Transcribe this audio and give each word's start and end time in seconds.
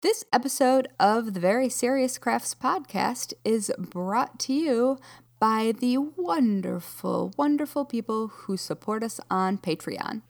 This 0.00 0.24
episode 0.32 0.86
of 1.00 1.34
the 1.34 1.40
Very 1.40 1.68
Serious 1.68 2.18
Crafts 2.18 2.54
podcast 2.54 3.32
is 3.44 3.72
brought 3.76 4.38
to 4.40 4.52
you 4.52 4.96
by 5.40 5.72
the 5.76 5.98
wonderful, 5.98 7.32
wonderful 7.36 7.84
people 7.84 8.28
who 8.28 8.56
support 8.56 9.02
us 9.02 9.18
on 9.28 9.58
Patreon. 9.58 10.22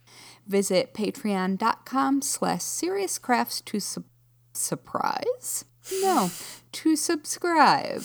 Visit 0.47 0.95
patreon.com 0.95 2.23
slash 2.23 2.61
seriouscrafts 2.61 3.63
to 3.67 3.79
su- 3.79 4.05
surprise? 4.55 5.67
No, 6.01 6.31
to 6.73 6.97
subscribe. 6.97 8.05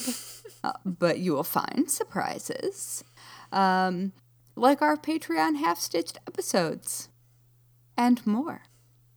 Uh, 0.62 0.72
but 0.84 1.18
you 1.18 1.32
will 1.32 1.44
find 1.44 1.90
surprises. 1.90 3.04
Um, 3.52 4.12
like 4.54 4.82
our 4.82 4.98
Patreon 4.98 5.56
half 5.56 5.80
stitched 5.80 6.18
episodes. 6.26 7.08
And 7.96 8.26
more. 8.26 8.64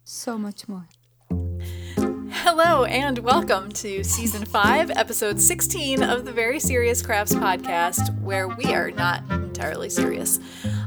So 0.05 0.37
much 0.37 0.69
more. 0.69 0.87
Hello 2.49 2.85
and 2.85 3.19
welcome 3.19 3.69
to 3.73 4.05
season 4.05 4.45
5, 4.45 4.91
episode 4.91 5.41
16 5.41 6.01
of 6.01 6.23
the 6.23 6.31
Very 6.31 6.61
Serious 6.61 7.01
Crafts 7.01 7.33
podcast, 7.33 8.17
where 8.21 8.47
we 8.47 8.73
are 8.73 8.89
not 8.89 9.21
entirely 9.29 9.89
serious. 9.89 10.39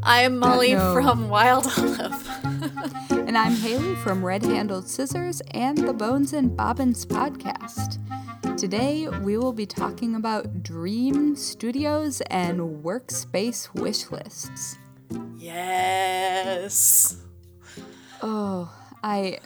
I 0.02 0.22
am 0.22 0.42
uh, 0.42 0.46
Molly 0.48 0.72
no. 0.72 0.94
from 0.94 1.28
Wild 1.28 1.66
Olive. 1.76 2.28
And 3.10 3.36
I'm 3.36 3.52
Haley 3.52 3.94
from 3.96 4.24
Red 4.24 4.42
Handled 4.42 4.88
Scissors 4.88 5.42
and 5.50 5.76
the 5.76 5.92
Bones 5.92 6.32
and 6.32 6.56
Bobbins 6.56 7.04
podcast. 7.04 7.98
Today 8.56 9.08
we 9.08 9.36
will 9.36 9.52
be 9.52 9.66
talking 9.66 10.14
about 10.14 10.62
dream 10.62 11.36
studios 11.36 12.22
and 12.30 12.82
workspace 12.82 13.72
wish 13.74 14.10
lists. 14.10 14.78
yes. 15.36 17.18
Oh, 18.22 18.74
I 19.04 19.40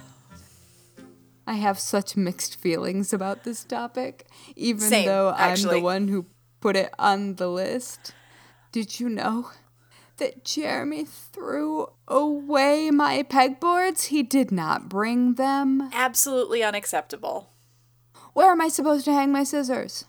I 1.46 1.54
have 1.54 1.78
such 1.78 2.16
mixed 2.16 2.56
feelings 2.56 3.12
about 3.12 3.44
this 3.44 3.64
topic, 3.64 4.26
even 4.56 4.88
Same, 4.88 5.06
though 5.06 5.30
I'm 5.30 5.52
actually. 5.52 5.80
the 5.80 5.84
one 5.84 6.08
who 6.08 6.26
put 6.60 6.76
it 6.76 6.92
on 6.98 7.34
the 7.36 7.48
list. 7.48 8.14
Did 8.72 8.98
you 8.98 9.08
know 9.08 9.50
that 10.16 10.44
Jeremy 10.44 11.04
threw 11.04 11.88
away 12.08 12.90
my 12.90 13.22
pegboards? 13.22 14.06
He 14.06 14.22
did 14.22 14.50
not 14.50 14.88
bring 14.88 15.34
them. 15.34 15.90
Absolutely 15.92 16.62
unacceptable. 16.62 17.50
Where 18.32 18.50
am 18.50 18.60
I 18.60 18.68
supposed 18.68 19.04
to 19.04 19.12
hang 19.12 19.30
my 19.30 19.44
scissors? 19.44 20.06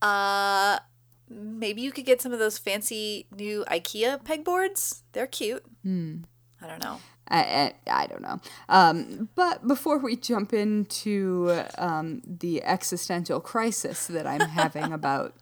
Uh, 0.00 0.78
maybe 1.28 1.82
you 1.82 1.90
could 1.90 2.06
get 2.06 2.22
some 2.22 2.32
of 2.32 2.38
those 2.38 2.58
fancy 2.58 3.26
new 3.36 3.64
IKEA 3.68 4.22
pegboards. 4.22 5.02
They're 5.12 5.26
cute. 5.26 5.64
Hmm. 5.82 6.18
I 6.60 6.66
don't 6.66 6.82
know. 6.82 7.00
I, 7.28 7.40
I, 7.88 8.02
I 8.02 8.06
don't 8.06 8.22
know. 8.22 8.40
Um, 8.68 9.28
but 9.34 9.66
before 9.66 9.98
we 9.98 10.16
jump 10.16 10.52
into 10.52 11.62
um, 11.78 12.22
the 12.24 12.62
existential 12.62 13.40
crisis 13.40 14.06
that 14.06 14.26
I'm 14.26 14.40
having 14.48 14.92
about 14.92 15.34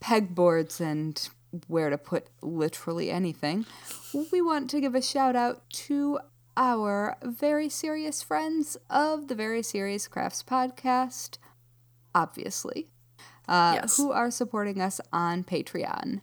pegboards 0.00 0.80
and 0.80 1.28
where 1.68 1.90
to 1.90 1.98
put 1.98 2.26
literally 2.40 3.10
anything, 3.10 3.66
we 4.32 4.40
want 4.42 4.70
to 4.70 4.80
give 4.80 4.94
a 4.94 5.02
shout 5.02 5.36
out 5.36 5.68
to 5.70 6.18
our 6.56 7.16
very 7.22 7.68
serious 7.68 8.22
friends 8.22 8.76
of 8.90 9.28
the 9.28 9.34
Very 9.34 9.62
Serious 9.62 10.08
Crafts 10.08 10.42
podcast, 10.42 11.38
obviously, 12.14 12.88
uh, 13.48 13.78
Yes. 13.80 13.96
who 13.96 14.12
are 14.12 14.30
supporting 14.30 14.80
us 14.80 15.00
on 15.12 15.44
Patreon. 15.44 16.20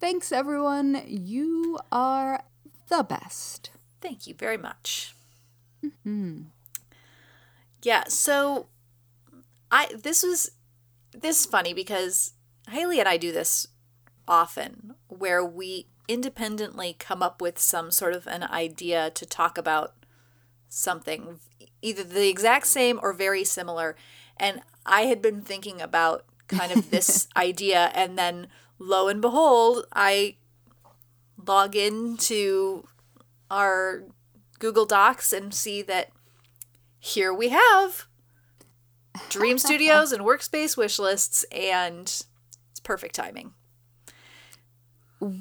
Thanks, 0.00 0.30
everyone. 0.32 1.02
You 1.06 1.78
are 1.90 2.42
the 2.88 3.02
best. 3.02 3.70
Thank 4.00 4.26
you 4.26 4.34
very 4.34 4.56
much. 4.56 5.14
Mm-hmm. 5.84 6.42
Yeah, 7.82 8.04
so 8.08 8.66
I 9.70 9.88
this 10.02 10.22
was 10.22 10.50
this 11.12 11.40
is 11.40 11.46
funny 11.46 11.72
because 11.72 12.32
Haley 12.68 13.00
and 13.00 13.08
I 13.08 13.16
do 13.16 13.32
this 13.32 13.68
often 14.28 14.94
where 15.08 15.44
we 15.44 15.86
independently 16.08 16.94
come 16.98 17.22
up 17.22 17.40
with 17.40 17.58
some 17.58 17.90
sort 17.90 18.12
of 18.12 18.26
an 18.26 18.44
idea 18.44 19.10
to 19.10 19.26
talk 19.26 19.58
about 19.58 19.94
something 20.68 21.40
either 21.82 22.02
the 22.02 22.28
exact 22.28 22.66
same 22.66 22.98
or 23.02 23.12
very 23.12 23.44
similar 23.44 23.96
and 24.36 24.60
I 24.84 25.02
had 25.02 25.22
been 25.22 25.42
thinking 25.42 25.80
about 25.80 26.24
kind 26.48 26.72
of 26.72 26.90
this 26.90 27.28
idea 27.36 27.90
and 27.94 28.18
then 28.18 28.48
lo 28.78 29.08
and 29.08 29.20
behold 29.20 29.86
I 29.92 30.36
log 31.44 31.74
into 31.76 32.86
our 33.50 34.04
Google 34.58 34.86
Docs 34.86 35.32
and 35.32 35.52
see 35.54 35.82
that 35.82 36.10
here 36.98 37.32
we 37.32 37.50
have 37.50 38.06
dream 39.30 39.58
studios 39.58 40.12
and 40.12 40.24
workspace 40.24 40.76
wish 40.76 40.98
lists 40.98 41.44
and 41.52 42.02
it's 42.70 42.80
perfect 42.82 43.14
timing. 43.14 43.52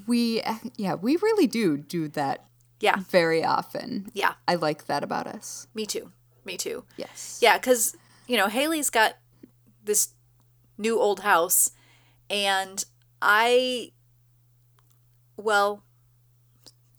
We, 0.08 0.42
yeah, 0.78 0.96
we 0.96 1.18
really 1.18 1.48
do 1.48 1.78
do 1.78 2.08
that 2.10 2.46
Yeah. 2.80 2.98
very 3.10 3.44
often. 3.44 4.10
Yeah. 4.14 4.34
I 4.48 4.56
like 4.56 4.86
that 4.88 5.04
about 5.04 5.28
us. 5.28 5.68
Me 5.74 5.86
too. 5.86 6.12
Me 6.46 6.56
too. 6.58 6.86
Yes. 6.98 7.40
Yeah, 7.42 7.58
cuz 7.58 7.96
you 8.28 8.38
know, 8.38 8.48
Haley's 8.48 8.90
got 8.90 9.18
this 9.84 10.10
new 10.78 11.00
old 11.00 11.22
house 11.22 11.72
and 12.30 12.84
I 13.22 13.92
well, 15.38 15.84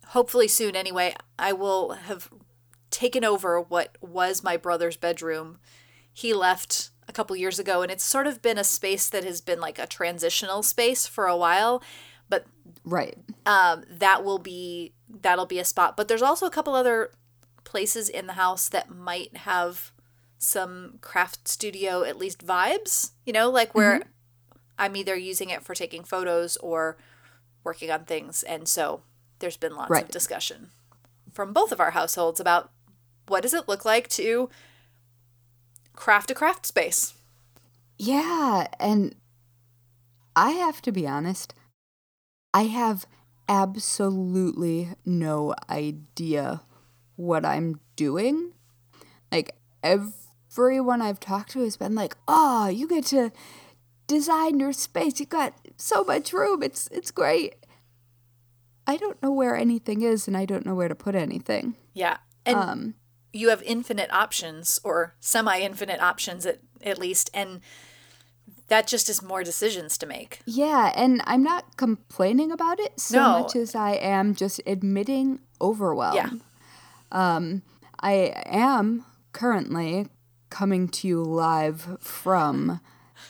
hopefully 0.09 0.47
soon 0.47 0.75
anyway, 0.75 1.15
I 1.37 1.53
will 1.53 1.91
have 1.91 2.29
taken 2.91 3.23
over 3.23 3.59
what 3.59 3.97
was 4.01 4.43
my 4.43 4.57
brother's 4.57 4.97
bedroom. 4.97 5.59
He 6.13 6.33
left 6.33 6.89
a 7.07 7.13
couple 7.13 7.35
years 7.35 7.59
ago 7.59 7.81
and 7.81 7.91
it's 7.91 8.03
sort 8.03 8.27
of 8.27 8.41
been 8.41 8.57
a 8.57 8.63
space 8.63 9.09
that 9.09 9.23
has 9.23 9.41
been 9.41 9.59
like 9.59 9.79
a 9.79 9.87
transitional 9.87 10.63
space 10.63 11.05
for 11.07 11.27
a 11.27 11.37
while, 11.37 11.81
but 12.29 12.45
Right. 12.83 13.17
um, 13.45 13.83
that 13.89 14.23
will 14.23 14.39
be 14.39 14.93
that'll 15.09 15.45
be 15.45 15.59
a 15.59 15.65
spot. 15.65 15.95
But 15.95 16.07
there's 16.07 16.21
also 16.21 16.45
a 16.45 16.51
couple 16.51 16.75
other 16.75 17.11
places 17.63 18.09
in 18.09 18.27
the 18.27 18.33
house 18.33 18.67
that 18.69 18.89
might 18.89 19.37
have 19.37 19.91
some 20.37 20.99
craft 21.01 21.47
studio 21.47 22.03
at 22.03 22.17
least 22.17 22.45
vibes. 22.45 23.11
You 23.25 23.33
know, 23.33 23.49
like 23.49 23.73
where 23.75 24.03
I'm 24.77 24.95
either 24.95 25.15
using 25.15 25.49
it 25.49 25.63
for 25.63 25.73
taking 25.73 26.03
photos 26.03 26.57
or 26.57 26.97
working 27.63 27.89
on 27.91 28.05
things, 28.05 28.43
and 28.43 28.67
so 28.67 29.01
there's 29.39 29.57
been 29.57 29.75
lots 29.75 29.89
Right. 29.89 30.03
of 30.03 30.09
discussion 30.09 30.71
from 31.31 31.53
both 31.53 31.71
of 31.71 31.79
our 31.79 31.91
households 31.91 32.39
about 32.39 32.71
what 33.27 33.43
does 33.43 33.53
it 33.53 33.67
look 33.67 33.85
like 33.85 34.07
to 34.09 34.49
craft 35.95 36.31
a 36.31 36.33
craft 36.33 36.65
space. 36.65 37.13
Yeah. 37.99 38.67
And 38.79 39.15
I 40.35 40.51
have 40.51 40.81
to 40.83 40.91
be 40.91 41.07
honest, 41.07 41.53
I 42.53 42.63
have 42.63 43.05
absolutely 43.49 44.89
no 45.05 45.53
idea 45.69 46.61
what 47.15 47.45
I'm 47.45 47.79
doing. 47.95 48.53
Like, 49.31 49.55
everyone 49.83 51.01
I've 51.01 51.19
talked 51.19 51.51
to 51.51 51.59
has 51.61 51.77
been 51.77 51.95
like, 51.95 52.15
oh, 52.27 52.67
you 52.67 52.87
get 52.87 53.05
to 53.07 53.31
design 54.07 54.59
your 54.59 54.73
space. 54.73 55.19
You 55.19 55.25
got 55.25 55.53
so 55.75 56.03
much 56.03 56.33
room. 56.33 56.63
It's 56.63 56.87
it's 56.91 57.11
great. 57.11 57.55
I 58.87 58.97
don't 58.97 59.21
know 59.21 59.31
where 59.31 59.55
anything 59.55 60.01
is 60.01 60.27
and 60.27 60.37
I 60.37 60.45
don't 60.45 60.65
know 60.65 60.73
where 60.75 60.87
to 60.87 60.95
put 60.95 61.13
anything. 61.15 61.75
Yeah, 61.93 62.17
and 62.45 62.55
Um 62.57 62.93
you 63.33 63.49
have 63.49 63.61
infinite 63.63 64.11
options 64.11 64.79
or 64.83 65.13
semi-infinite 65.19 66.01
options 66.01 66.45
at, 66.45 66.59
at 66.81 66.97
least 66.97 67.29
and 67.33 67.59
that 68.69 68.87
just 68.87 69.09
is 69.09 69.21
more 69.21 69.43
decisions 69.43 69.97
to 69.99 70.05
make 70.07 70.39
Yeah, 70.45 70.91
and 70.95 71.21
I'm 71.25 71.43
not 71.43 71.77
complaining 71.77 72.51
about 72.51 72.79
it 72.79 72.99
so 72.99 73.17
No. 73.17 73.39
much 73.41 73.55
as 73.55 73.75
I 73.75 73.91
am 73.91 74.33
just 74.35 74.61
admitting 74.65 75.39
overwhelm. 75.61 76.15
Yeah. 76.15 76.29
Um, 77.11 77.61
I 77.99 78.33
am 78.45 79.05
currently 79.33 80.07
coming 80.49 80.87
to 80.89 81.07
you 81.07 81.21
live 81.23 81.97
from 81.99 82.79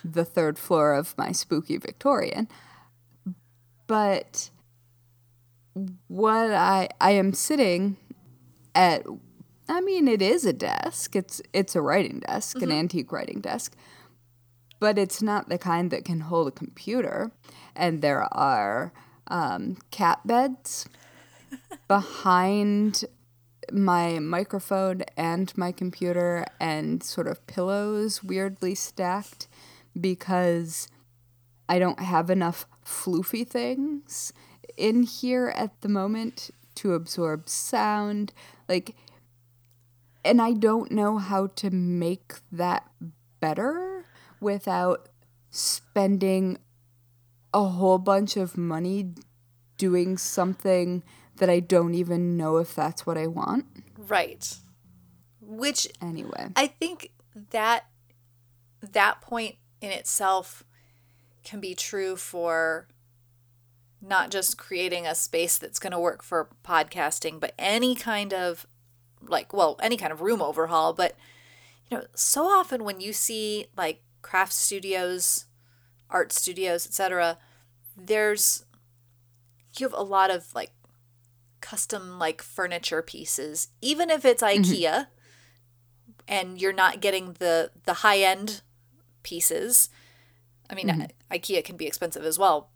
the 0.04 0.26
third 0.26 0.58
floor 0.60 0.94
of 0.94 1.18
my 1.18 1.32
spooky 1.32 1.78
Victorian. 1.78 2.48
But 3.88 4.50
what 6.08 6.52
I 6.52 6.90
I 7.00 7.12
am 7.12 7.34
sitting 7.34 7.98
at 8.76 9.06
I 9.70 9.82
mean 9.82 10.08
it 10.08 10.22
is 10.22 10.46
a 10.46 10.54
desk. 10.54 11.16
It's 11.16 11.42
it's 11.54 11.76
a 11.76 11.82
writing 11.82 12.20
desk, 12.20 12.62
an 12.62 12.72
antique 12.72 13.12
writing 13.12 13.42
desk 13.42 13.76
but 14.80 14.98
it's 14.98 15.22
not 15.22 15.50
the 15.50 15.58
kind 15.58 15.92
that 15.92 16.06
can 16.06 16.22
hold 16.22 16.48
a 16.48 16.52
computer. 16.52 17.32
And 17.76 18.02
there 18.02 18.24
are 18.34 18.94
um, 19.28 19.78
cat 19.92 20.20
beds 20.26 20.88
behind 21.88 23.06
my 23.72 24.20
microphone 24.20 25.02
and 25.18 25.56
my 25.58 25.72
computer, 25.72 26.46
and 26.60 27.04
sort 27.04 27.28
of 27.28 27.46
pillows 27.48 28.24
weirdly 28.24 28.76
stacked 28.76 29.48
because 30.00 30.88
I 31.68 31.80
don't 31.80 32.00
have 32.00 32.30
enough 32.30 32.66
floofy 32.86 33.46
things 33.46 34.32
in 34.78 35.04
here 35.04 35.50
at 35.56 35.82
the 35.82 35.90
moment 35.90 36.52
to 36.76 36.94
absorb 36.94 37.50
sound. 37.50 38.32
Like, 38.70 38.96
and 40.24 40.42
I 40.42 40.54
don't 40.54 40.92
know 40.92 41.18
how 41.18 41.48
to 41.48 41.70
make 41.70 42.36
that 42.52 42.90
better 43.40 44.06
without 44.40 45.10
spending 45.50 46.60
a 47.54 47.64
whole 47.64 47.98
bunch 47.98 48.38
of 48.38 48.58
money 48.58 49.14
doing 49.78 50.18
something 50.18 51.04
that 51.38 51.50
I 51.50 51.60
don't 51.60 51.94
even 51.94 52.38
know 52.38 52.58
if 52.58 52.76
that's 52.76 53.06
what 53.06 53.18
I 53.18 53.28
want. 53.28 53.66
Right. 53.98 54.56
Which 55.42 55.88
Anyway, 56.02 56.50
I 56.56 56.68
think 56.68 57.12
that 57.52 57.86
that 58.82 59.22
point 59.22 59.56
in 59.82 59.92
itself 59.92 60.64
can 61.44 61.60
be 61.60 61.74
true 61.74 62.16
for 62.16 62.88
not 64.02 64.32
just 64.32 64.58
creating 64.58 65.06
a 65.06 65.16
space 65.16 65.58
that's 65.58 65.80
going 65.80 65.92
to 65.92 66.00
work 66.00 66.24
for 66.24 66.50
podcasting, 66.64 67.40
but 67.40 67.54
any 67.58 67.96
kind 67.96 68.34
of 68.34 68.68
like, 69.22 69.54
well, 69.54 69.78
any 69.82 69.98
kind 69.98 70.12
of 70.12 70.22
room 70.22 70.42
overhaul. 70.42 70.94
But, 70.94 71.16
you 71.90 71.98
know, 71.98 72.06
so 72.16 72.46
often 72.46 72.84
when 72.84 73.00
you 73.00 73.14
see 73.14 73.68
like 73.76 74.02
craft 74.22 74.54
studios, 74.54 75.46
art 76.10 76.32
studios, 76.32 76.86
etc., 76.86 77.38
there's, 77.96 78.66
you 79.78 79.86
have 79.86 79.94
a 79.94 80.04
lot 80.04 80.30
of 80.30 80.54
like 80.54 80.72
custom 81.62 82.20
like 82.20 82.42
furniture 82.42 83.02
pieces, 83.02 83.70
even 83.82 84.10
if 84.10 84.24
it's 84.24 84.44
mm-hmm. 84.44 84.64
IKEA 84.64 85.08
and 86.28 86.62
you're 86.62 86.74
not 86.74 87.02
getting 87.02 87.34
the 87.40 87.72
the 87.86 87.94
high 87.96 88.20
end 88.20 88.62
pieces. 89.24 89.90
I 90.70 90.76
mean, 90.76 90.88
mm-hmm. 90.88 91.04
IKEA 91.32 91.64
can 91.64 91.78
be 91.78 91.88
expensive 91.88 92.26
as 92.26 92.38
well. 92.38 92.70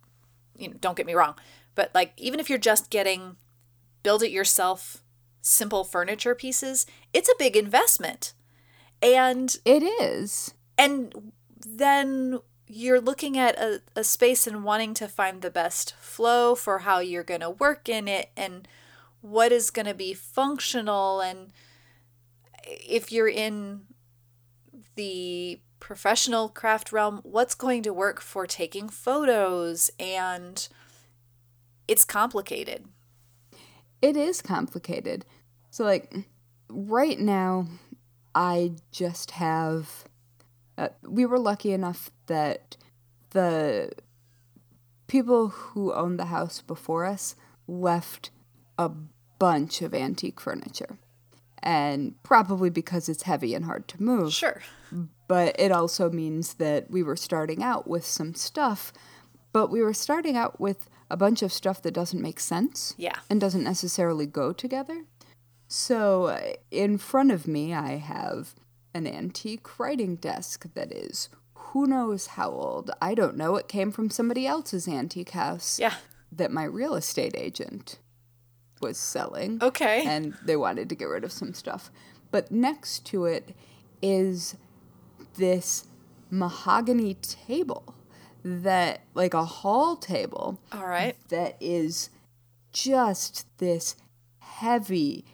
You 0.57 0.69
know, 0.69 0.75
don't 0.79 0.97
get 0.97 1.05
me 1.05 1.13
wrong, 1.13 1.35
but 1.75 1.91
like 1.93 2.13
even 2.17 2.39
if 2.39 2.49
you're 2.49 2.59
just 2.59 2.89
getting 2.89 3.37
build 4.03 4.23
it 4.23 4.31
yourself 4.31 5.03
simple 5.41 5.83
furniture 5.83 6.35
pieces, 6.35 6.85
it's 7.13 7.29
a 7.29 7.35
big 7.37 7.55
investment. 7.55 8.33
And 9.01 9.57
it 9.65 9.81
is. 9.83 10.53
and 10.77 11.31
then 11.65 12.39
you're 12.67 13.01
looking 13.01 13.37
at 13.37 13.57
a, 13.59 13.81
a 13.95 14.03
space 14.03 14.47
and 14.47 14.63
wanting 14.63 14.93
to 14.95 15.07
find 15.07 15.41
the 15.41 15.51
best 15.51 15.93
flow 15.95 16.55
for 16.55 16.79
how 16.79 16.99
you're 16.99 17.23
going 17.23 17.41
to 17.41 17.49
work 17.49 17.89
in 17.89 18.07
it 18.07 18.29
and 18.37 18.67
what 19.19 19.51
is 19.51 19.69
going 19.69 19.85
to 19.85 19.93
be 19.93 20.13
functional 20.13 21.19
and 21.19 21.51
if 22.65 23.11
you're 23.11 23.27
in 23.27 23.81
the 24.95 25.59
professional 25.81 26.47
craft 26.47 26.93
realm 26.93 27.19
what's 27.23 27.55
going 27.55 27.83
to 27.83 27.91
work 27.91 28.21
for 28.21 28.47
taking 28.47 28.87
photos 28.87 29.91
and 29.99 30.69
it's 31.89 32.05
complicated 32.05 32.85
It 34.01 34.17
is 34.17 34.41
complicated. 34.41 35.25
So, 35.69 35.83
like, 35.83 36.13
right 36.69 37.19
now, 37.19 37.67
I 38.33 38.73
just 38.91 39.31
have. 39.31 40.05
Uh, 40.77 40.89
we 41.03 41.25
were 41.25 41.39
lucky 41.39 41.71
enough 41.73 42.09
that 42.27 42.77
the 43.31 43.91
people 45.07 45.49
who 45.49 45.93
owned 45.93 46.17
the 46.17 46.25
house 46.25 46.61
before 46.61 47.05
us 47.05 47.35
left 47.67 48.31
a 48.77 48.89
bunch 49.37 49.81
of 49.81 49.93
antique 49.93 50.39
furniture. 50.39 50.97
And 51.63 52.21
probably 52.23 52.69
because 52.69 53.07
it's 53.07 53.23
heavy 53.23 53.53
and 53.53 53.65
hard 53.65 53.87
to 53.89 54.01
move. 54.01 54.33
sure 54.33 54.61
but 55.31 55.57
it 55.57 55.71
also 55.71 56.09
means 56.09 56.55
that 56.55 56.91
we 56.91 57.01
were 57.01 57.15
starting 57.15 57.63
out 57.63 57.87
with 57.87 58.05
some 58.05 58.33
stuff, 58.33 58.91
but 59.53 59.69
we 59.69 59.81
were 59.81 59.93
starting 59.93 60.35
out 60.35 60.59
with 60.59 60.89
a 61.09 61.15
bunch 61.15 61.41
of 61.41 61.53
stuff 61.53 61.81
that 61.81 61.93
doesn't 61.93 62.21
make 62.21 62.37
sense 62.37 62.93
yeah 62.97 63.15
and 63.29 63.39
doesn't 63.39 63.63
necessarily 63.63 64.25
go 64.25 64.51
together. 64.51 65.05
So, 65.69 66.25
uh, 66.25 66.41
in 66.69 66.97
front 66.97 67.31
of 67.31 67.47
me, 67.47 67.73
I 67.73 67.95
have 67.95 68.55
an 68.93 69.07
antique 69.07 69.79
writing 69.79 70.17
desk 70.17 70.65
that 70.73 70.91
is 70.91 71.29
who 71.53 71.87
knows 71.87 72.27
how 72.27 72.49
old. 72.49 72.91
I 73.01 73.15
don't 73.15 73.37
know. 73.37 73.55
It 73.55 73.69
came 73.69 73.91
from 73.93 74.09
somebody 74.09 74.45
else's 74.45 74.85
antique 74.85 75.29
house 75.29 75.79
yeah 75.79 75.93
that 76.29 76.51
my 76.51 76.65
real 76.65 76.95
estate 76.95 77.35
agent 77.37 77.99
was 78.81 78.97
selling 78.97 79.59
okay 79.61 80.03
and 80.05 80.35
they 80.43 80.55
wanted 80.55 80.89
to 80.89 80.95
get 80.95 81.05
rid 81.05 81.23
of 81.23 81.31
some 81.31 81.53
stuff. 81.53 81.91
But 82.31 82.51
next 82.51 83.05
to 83.07 83.25
it 83.25 83.55
is 84.01 84.55
this 85.35 85.85
mahogany 86.29 87.15
table 87.15 87.95
that, 88.43 89.01
like 89.13 89.33
a 89.33 89.45
hall 89.45 89.95
table, 89.95 90.59
all 90.71 90.87
right 90.87 91.15
that 91.29 91.57
is 91.59 92.09
just 92.71 93.45
this 93.57 93.95
heavy, 94.39 95.25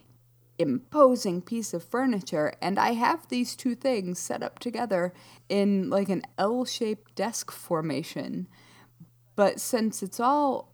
imposing 0.57 1.41
piece 1.41 1.73
of 1.73 1.83
furniture. 1.83 2.53
And 2.61 2.79
I 2.79 2.93
have 2.93 3.27
these 3.27 3.55
two 3.55 3.75
things 3.75 4.19
set 4.19 4.41
up 4.41 4.59
together 4.59 5.13
in 5.49 5.89
like 5.89 6.09
an 6.09 6.23
L 6.37 6.65
shaped 6.65 7.15
desk 7.15 7.51
formation. 7.51 8.47
But 9.35 9.59
since 9.59 10.01
it's 10.01 10.19
all 10.19 10.73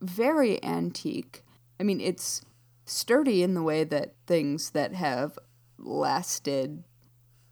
very 0.00 0.62
antique, 0.62 1.43
I 1.78 1.82
mean, 1.82 2.00
it's 2.00 2.42
sturdy 2.86 3.42
in 3.42 3.54
the 3.54 3.62
way 3.62 3.84
that 3.84 4.14
things 4.26 4.70
that 4.70 4.94
have 4.94 5.38
lasted 5.78 6.84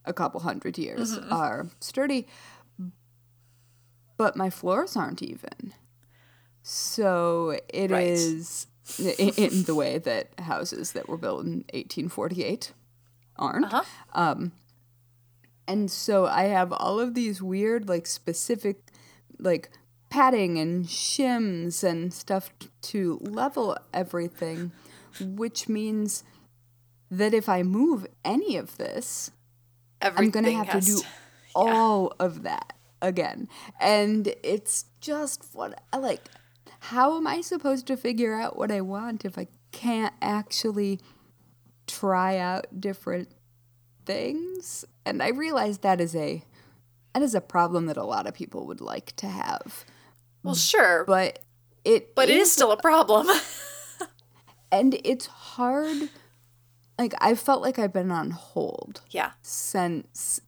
a 0.04 0.12
couple 0.12 0.40
hundred 0.40 0.78
years 0.78 1.16
are 1.30 1.69
sturdy, 1.80 2.26
but 4.16 4.36
my 4.36 4.50
floors 4.50 4.96
aren't 4.96 5.22
even. 5.22 5.72
So 6.62 7.58
it 7.69 7.90
Right. 7.90 8.06
is 8.06 8.66
in 9.19 9.62
the 9.64 9.74
way 9.74 9.98
that 9.98 10.38
houses 10.40 10.92
that 10.92 11.08
were 11.08 11.16
built 11.16 11.44
in 11.44 11.64
1848 11.72 12.72
aren't. 13.36 13.72
uh-huh 13.72 14.48
And 15.69 15.90
so 15.90 16.26
I 16.26 16.44
have 16.44 16.72
all 16.72 16.98
of 17.00 17.14
these 17.14 17.40
weird, 17.40 17.88
like 17.88 18.06
specific, 18.06 18.82
like 19.38 19.70
padding 20.12 20.58
and 20.58 20.84
shims 20.84 21.82
and 21.82 22.12
stuff 22.12 22.50
to 22.82 23.18
level 23.22 23.78
everything, 23.94 24.70
which 25.18 25.70
means 25.70 26.22
that 27.10 27.32
if 27.32 27.48
I 27.48 27.62
move 27.62 28.06
any 28.22 28.58
of 28.58 28.76
this, 28.76 29.30
I'm 30.02 30.28
going 30.28 30.44
to 30.44 30.52
have 30.52 30.68
to 30.68 30.80
do 30.82 30.98
to- 30.98 31.06
all 31.54 32.12
of 32.20 32.42
that 32.42 32.74
again. 33.00 33.48
And 33.80 34.34
it's 34.42 34.84
just 35.00 35.46
what 35.54 35.82
I 35.94 35.96
like. 35.96 36.28
How 36.80 37.16
am 37.16 37.26
I 37.26 37.40
supposed 37.40 37.86
to 37.86 37.96
figure 37.96 38.38
out 38.38 38.58
what 38.58 38.70
I 38.70 38.82
want 38.82 39.24
if 39.24 39.38
I 39.38 39.46
can't 39.70 40.12
actually 40.20 41.00
try 41.86 42.36
out 42.36 42.66
different 42.78 43.30
things? 44.04 44.84
And 45.06 45.22
I 45.22 45.28
realize 45.28 45.78
that 45.78 46.02
is 46.02 46.14
a 46.14 46.44
that 47.14 47.22
is 47.22 47.34
a 47.34 47.40
problem 47.40 47.86
that 47.86 47.96
a 47.96 48.04
lot 48.04 48.26
of 48.26 48.34
people 48.34 48.66
would 48.66 48.82
like 48.82 49.16
to 49.16 49.26
have. 49.26 49.86
Well 50.43 50.55
sure 50.55 51.05
But 51.05 51.41
it 51.84 52.15
but 52.15 52.29
it 52.29 52.37
is 52.37 52.53
still 52.53 52.72
a 52.72 52.81
problem. 52.81 53.27
And 54.72 54.99
it's 55.05 55.27
hard 55.27 56.08
like 56.99 57.15
I 57.20 57.34
felt 57.34 57.61
like 57.61 57.79
I've 57.79 57.93
been 57.93 58.11
on 58.11 58.31
hold 58.31 59.03
yeah. 59.11 59.32
since 59.43 60.41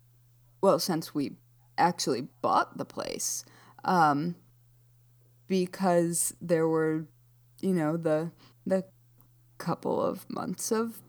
well 0.63 0.79
since 0.79 1.15
we 1.15 1.33
actually 1.77 2.29
bought 2.41 2.79
the 2.79 2.85
place 2.85 3.45
um 3.85 4.37
because 5.47 6.35
there 6.41 6.67
were 6.67 7.05
you 7.61 7.75
know 7.75 7.97
the 7.97 8.31
the 8.65 8.85
couple 9.59 10.01
of 10.03 10.29
months 10.31 10.71
of 10.73 11.01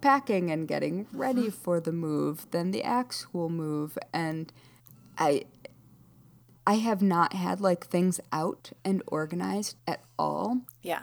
packing 0.00 0.50
and 0.50 0.66
getting 0.66 1.06
ready 1.12 1.50
for 1.50 1.80
the 1.80 1.92
move 1.92 2.46
then 2.50 2.70
the 2.70 2.82
actual 2.82 3.48
move 3.48 3.96
and 4.12 4.52
i 5.18 5.44
i 6.66 6.74
have 6.74 7.02
not 7.02 7.32
had 7.34 7.60
like 7.60 7.86
things 7.86 8.20
out 8.32 8.72
and 8.84 9.02
organized 9.06 9.76
at 9.86 10.00
all 10.18 10.60
yeah 10.82 11.02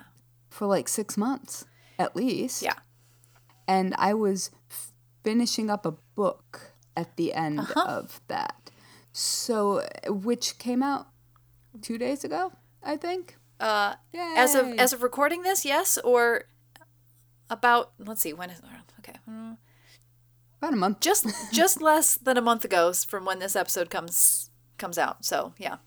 for 0.50 0.66
like 0.68 0.88
6 0.88 1.18
months 1.18 1.66
at 2.00 2.16
least 2.16 2.62
yeah 2.62 2.80
and 3.68 3.94
I 3.98 4.14
was 4.14 4.50
finishing 5.24 5.70
up 5.70 5.86
a 5.86 5.92
book 6.16 6.74
at 6.98 7.16
the 7.16 7.32
end 7.34 7.60
Uh-huh. 7.60 7.86
of 7.88 8.20
that. 8.28 8.70
So, 9.14 9.88
which 10.08 10.58
came 10.58 10.84
out 10.84 11.08
two 11.82 11.98
days 11.98 12.24
ago, 12.26 12.52
I 12.84 12.98
think. 12.98 13.38
uh 13.62 13.96
as 14.14 14.56
of 14.56 14.68
as 14.78 14.92
of 14.94 15.04
recording 15.04 15.44
this 15.44 15.64
yes 15.64 15.98
or 16.04 16.46
about 17.50 17.92
let's 18.00 18.22
see 18.22 18.34
when 18.34 18.50
is 18.50 18.62
okay 19.00 19.18
about 20.60 20.74
a 20.74 20.76
month. 20.76 21.00
just 21.00 21.26
just 21.54 21.82
less 21.90 22.18
than 22.18 22.36
a 22.38 22.42
month 22.42 22.66
ago 22.66 22.92
from 22.94 23.24
when 23.26 23.40
this 23.40 23.56
episode 23.56 23.90
comes 23.90 24.50
comes 24.82 24.98
out 24.98 25.24
so 25.24 25.54
yeah 25.58 25.78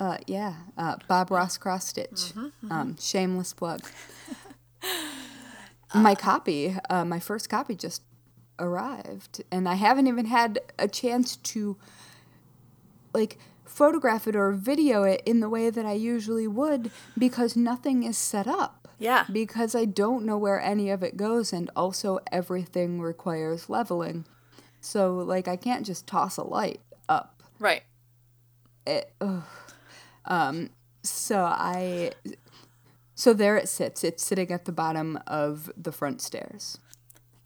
Uh, 0.00 0.18
yeah, 0.26 0.54
uh, 0.76 0.96
Bob 1.06 1.30
Ross 1.30 1.56
cross 1.56 1.86
stitch. 1.86 2.34
Mm-hmm, 2.34 2.72
Um, 2.72 2.96
shameless 2.98 3.52
plug. 3.54 3.80
my 5.94 6.14
copy, 6.16 6.76
uh, 6.90 7.04
my 7.04 7.20
first 7.20 7.48
copy, 7.48 7.74
just 7.76 8.02
arrived, 8.58 9.42
and 9.52 9.68
I 9.68 9.74
haven't 9.74 10.08
even 10.08 10.26
had 10.26 10.58
a 10.78 10.88
chance 10.88 11.36
to 11.54 11.76
like 13.12 13.38
photograph 13.64 14.26
it 14.26 14.34
or 14.36 14.50
video 14.52 15.04
it 15.04 15.22
in 15.24 15.38
the 15.40 15.48
way 15.48 15.70
that 15.70 15.86
I 15.86 15.92
usually 15.92 16.48
would 16.48 16.90
because 17.16 17.56
nothing 17.56 18.02
is 18.02 18.18
set 18.18 18.46
up. 18.46 18.88
Yeah. 18.98 19.24
because 19.30 19.74
I 19.74 19.84
don't 19.86 20.24
know 20.24 20.38
where 20.38 20.60
any 20.60 20.88
of 20.90 21.02
it 21.02 21.16
goes, 21.16 21.52
and 21.52 21.68
also 21.76 22.18
everything 22.32 23.00
requires 23.00 23.68
leveling. 23.68 24.24
So, 24.80 25.14
like, 25.18 25.46
I 25.48 25.56
can't 25.56 25.84
just 25.84 26.06
toss 26.06 26.36
a 26.36 26.44
light 26.44 26.80
up. 27.08 27.42
Right. 27.58 27.82
It. 28.86 29.14
Um, 30.26 30.70
so 31.02 31.44
I, 31.44 32.12
so 33.14 33.32
there 33.34 33.56
it 33.56 33.68
sits. 33.68 34.04
It's 34.04 34.24
sitting 34.24 34.50
at 34.50 34.64
the 34.64 34.72
bottom 34.72 35.18
of 35.26 35.70
the 35.76 35.92
front 35.92 36.20
stairs, 36.20 36.78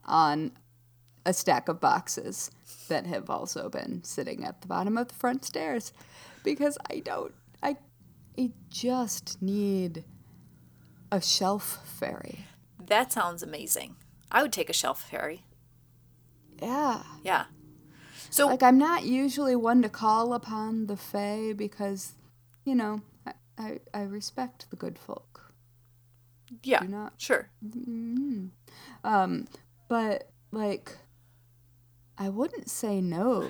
on 0.04 0.52
a 1.26 1.32
stack 1.32 1.68
of 1.68 1.80
boxes 1.80 2.50
that 2.88 3.06
have 3.06 3.28
also 3.28 3.68
been 3.68 4.02
sitting 4.04 4.44
at 4.44 4.60
the 4.62 4.68
bottom 4.68 4.96
of 4.96 5.08
the 5.08 5.14
front 5.14 5.44
stairs, 5.44 5.92
because 6.44 6.78
I 6.90 7.00
don't. 7.00 7.34
I, 7.62 7.76
I 8.38 8.52
just 8.70 9.42
need 9.42 10.04
a 11.10 11.20
shelf 11.20 11.80
fairy. 11.98 12.46
That 12.86 13.12
sounds 13.12 13.42
amazing. 13.42 13.96
I 14.30 14.42
would 14.42 14.52
take 14.52 14.70
a 14.70 14.74
shelf 14.74 15.02
fairy. 15.10 15.44
Yeah. 16.62 17.02
Yeah. 17.22 17.44
So 18.30 18.46
Like 18.46 18.62
I'm 18.62 18.78
not 18.78 19.04
usually 19.04 19.56
one 19.56 19.82
to 19.82 19.88
call 19.88 20.34
upon 20.34 20.86
the 20.86 20.96
fae 20.96 21.52
because, 21.56 22.12
you 22.64 22.74
know, 22.74 23.00
I, 23.26 23.32
I, 23.58 23.78
I 23.94 24.02
respect 24.02 24.70
the 24.70 24.76
good 24.76 24.98
folk. 24.98 25.52
yeah, 26.62 26.80
do 26.80 26.88
not- 26.88 27.14
sure. 27.16 27.50
Mm-hmm. 27.66 28.46
Um, 29.04 29.46
but 29.88 30.30
like 30.52 30.98
I 32.16 32.28
wouldn't 32.28 32.68
say 32.68 33.00
no 33.00 33.48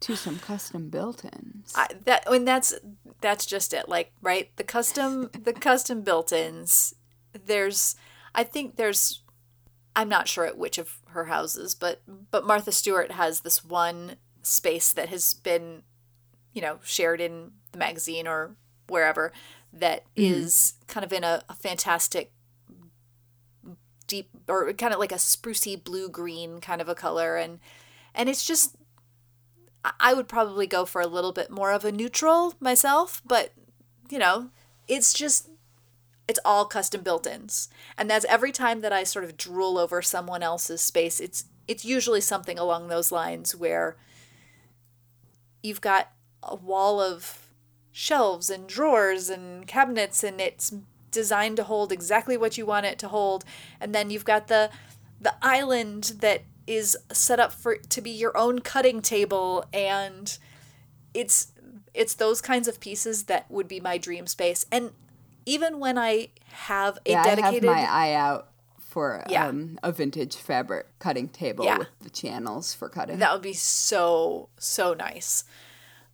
to 0.00 0.16
some 0.16 0.38
custom 0.38 0.88
built-ins. 0.88 1.72
I, 1.76 1.86
that 2.06 2.24
and 2.30 2.46
that's 2.48 2.74
that's 3.20 3.46
just 3.46 3.72
it. 3.72 3.88
Like 3.88 4.12
right, 4.20 4.50
the 4.56 4.64
custom 4.64 5.30
the 5.32 5.52
custom 5.52 6.02
built-ins. 6.02 6.94
There's, 7.46 7.96
I 8.34 8.44
think 8.44 8.76
there's, 8.76 9.22
I'm 9.96 10.08
not 10.10 10.28
sure 10.28 10.44
at 10.44 10.58
which 10.58 10.76
of 10.76 10.98
her 11.12 11.26
houses, 11.26 11.74
but 11.74 12.02
but 12.30 12.46
Martha 12.46 12.72
Stewart 12.72 13.12
has 13.12 13.40
this 13.40 13.64
one 13.64 14.16
space 14.42 14.92
that 14.92 15.08
has 15.08 15.34
been, 15.34 15.82
you 16.52 16.60
know, 16.60 16.78
shared 16.82 17.20
in 17.20 17.52
the 17.72 17.78
magazine 17.78 18.26
or 18.26 18.56
wherever 18.88 19.32
that 19.72 20.04
mm-hmm. 20.16 20.34
is 20.34 20.74
kind 20.86 21.04
of 21.04 21.12
in 21.12 21.24
a, 21.24 21.42
a 21.48 21.54
fantastic 21.54 22.32
deep 24.06 24.28
or 24.48 24.72
kind 24.74 24.92
of 24.92 25.00
like 25.00 25.12
a 25.12 25.16
sprucey 25.16 25.82
blue 25.82 26.08
green 26.08 26.60
kind 26.60 26.80
of 26.80 26.88
a 26.88 26.94
color. 26.94 27.36
And 27.36 27.60
and 28.14 28.28
it's 28.28 28.44
just 28.44 28.76
I 30.00 30.14
would 30.14 30.28
probably 30.28 30.66
go 30.66 30.84
for 30.84 31.00
a 31.00 31.06
little 31.06 31.32
bit 31.32 31.50
more 31.50 31.72
of 31.72 31.84
a 31.84 31.92
neutral 31.92 32.54
myself, 32.60 33.22
but 33.24 33.52
you 34.10 34.18
know, 34.18 34.50
it's 34.86 35.12
just 35.12 35.48
it's 36.32 36.40
all 36.46 36.64
custom 36.64 37.02
built-ins. 37.02 37.68
And 37.98 38.08
that's 38.08 38.24
every 38.24 38.52
time 38.52 38.80
that 38.80 38.90
I 38.90 39.04
sort 39.04 39.26
of 39.26 39.36
drool 39.36 39.76
over 39.76 40.00
someone 40.00 40.42
else's 40.42 40.80
space, 40.80 41.20
it's 41.20 41.44
it's 41.68 41.84
usually 41.84 42.22
something 42.22 42.58
along 42.58 42.88
those 42.88 43.12
lines 43.12 43.54
where 43.54 43.98
you've 45.62 45.82
got 45.82 46.10
a 46.42 46.54
wall 46.56 47.02
of 47.02 47.50
shelves 47.92 48.48
and 48.48 48.66
drawers 48.66 49.28
and 49.28 49.66
cabinets 49.66 50.24
and 50.24 50.40
it's 50.40 50.72
designed 51.10 51.58
to 51.58 51.64
hold 51.64 51.92
exactly 51.92 52.38
what 52.38 52.56
you 52.56 52.64
want 52.64 52.86
it 52.86 52.98
to 52.98 53.08
hold 53.08 53.44
and 53.78 53.94
then 53.94 54.08
you've 54.08 54.24
got 54.24 54.48
the 54.48 54.70
the 55.20 55.34
island 55.42 56.14
that 56.20 56.42
is 56.66 56.96
set 57.12 57.38
up 57.38 57.52
for 57.52 57.76
to 57.76 58.00
be 58.00 58.10
your 58.10 58.36
own 58.36 58.60
cutting 58.60 59.02
table 59.02 59.66
and 59.74 60.38
it's 61.12 61.52
it's 61.92 62.14
those 62.14 62.40
kinds 62.40 62.66
of 62.66 62.80
pieces 62.80 63.24
that 63.24 63.48
would 63.50 63.68
be 63.68 63.78
my 63.78 63.98
dream 63.98 64.26
space 64.26 64.64
and 64.72 64.92
even 65.46 65.78
when 65.80 65.96
i 65.98 66.28
have 66.48 66.98
a 67.06 67.10
yeah, 67.12 67.24
dedicated 67.24 67.64
I 67.68 67.78
have 67.80 67.88
my 67.88 67.92
eye 67.92 68.12
out 68.14 68.48
for 68.78 69.24
Yeah. 69.28 69.46
um, 69.46 69.78
a 69.82 69.90
vintage 69.90 70.36
fabric 70.36 70.86
cutting 70.98 71.28
table 71.28 71.64
Yeah. 71.64 71.78
with 71.78 71.88
the 72.00 72.10
channels 72.10 72.74
for 72.74 72.90
cutting. 72.90 73.18
That 73.20 73.32
would 73.32 73.40
be 73.42 73.54
so 73.54 74.50
so 74.58 74.92
nice. 74.92 75.44